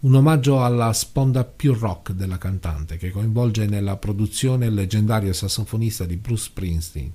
un 0.00 0.14
omaggio 0.14 0.64
alla 0.64 0.94
sponda 0.94 1.44
più 1.44 1.74
rock 1.74 2.12
della 2.12 2.38
cantante 2.38 2.96
che 2.96 3.10
coinvolge 3.10 3.66
nella 3.66 3.96
produzione 3.96 4.66
il 4.66 4.72
leggendario 4.72 5.34
sassofonista 5.34 6.06
di 6.06 6.16
Bruce 6.16 6.44
Springsteen, 6.44 7.12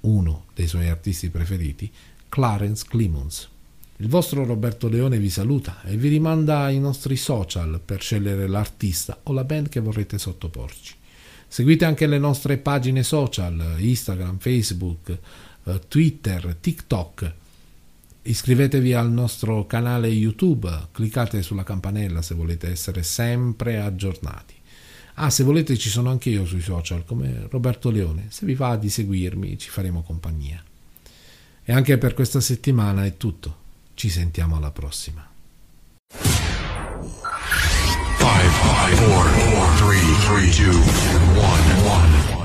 uno 0.00 0.44
dei 0.54 0.66
suoi 0.66 0.88
artisti 0.90 1.30
preferiti, 1.30 1.90
Clarence 2.28 2.84
Clemons. 2.86 3.48
Il 3.96 4.08
vostro 4.08 4.44
Roberto 4.44 4.88
Leone 4.88 5.18
vi 5.18 5.30
saluta 5.30 5.82
e 5.84 5.96
vi 5.96 6.08
rimanda 6.08 6.60
ai 6.60 6.78
nostri 6.78 7.16
social 7.16 7.80
per 7.82 8.02
scegliere 8.02 8.46
l'artista 8.46 9.20
o 9.22 9.32
la 9.32 9.44
band 9.44 9.70
che 9.70 9.80
vorrete 9.80 10.18
sottoporci. 10.18 10.96
Seguite 11.48 11.86
anche 11.86 12.06
le 12.06 12.18
nostre 12.18 12.58
pagine 12.58 13.02
social, 13.02 13.76
Instagram, 13.78 14.36
Facebook, 14.36 15.18
eh, 15.64 15.80
Twitter, 15.88 16.56
TikTok 16.60 17.34
Iscrivetevi 18.28 18.92
al 18.92 19.10
nostro 19.10 19.64
canale 19.64 20.08
YouTube, 20.08 20.88
cliccate 20.92 21.40
sulla 21.40 21.62
campanella 21.62 22.20
se 22.20 22.34
volete 22.34 22.68
essere 22.70 23.02
sempre 23.02 23.80
aggiornati. 23.80 24.52
Ah, 25.14 25.30
se 25.30 25.44
volete 25.44 25.78
ci 25.78 25.88
sono 25.88 26.10
anche 26.10 26.28
io 26.28 26.44
sui 26.44 26.60
social 26.60 27.06
come 27.06 27.46
Roberto 27.48 27.88
Leone, 27.88 28.26
se 28.28 28.44
vi 28.44 28.52
va 28.52 28.76
di 28.76 28.90
seguirmi 28.90 29.56
ci 29.56 29.70
faremo 29.70 30.02
compagnia. 30.02 30.62
E 31.64 31.72
anche 31.72 31.96
per 31.96 32.12
questa 32.12 32.42
settimana 32.42 33.06
è 33.06 33.16
tutto, 33.16 33.56
ci 33.94 34.10
sentiamo 34.10 34.56
alla 34.56 34.72
prossima. 34.72 35.26
5, 36.10 37.26
4, 38.58 39.06
4, 39.06 39.86
3, 39.86 40.52
3, 40.52 40.72
2, 40.72 42.37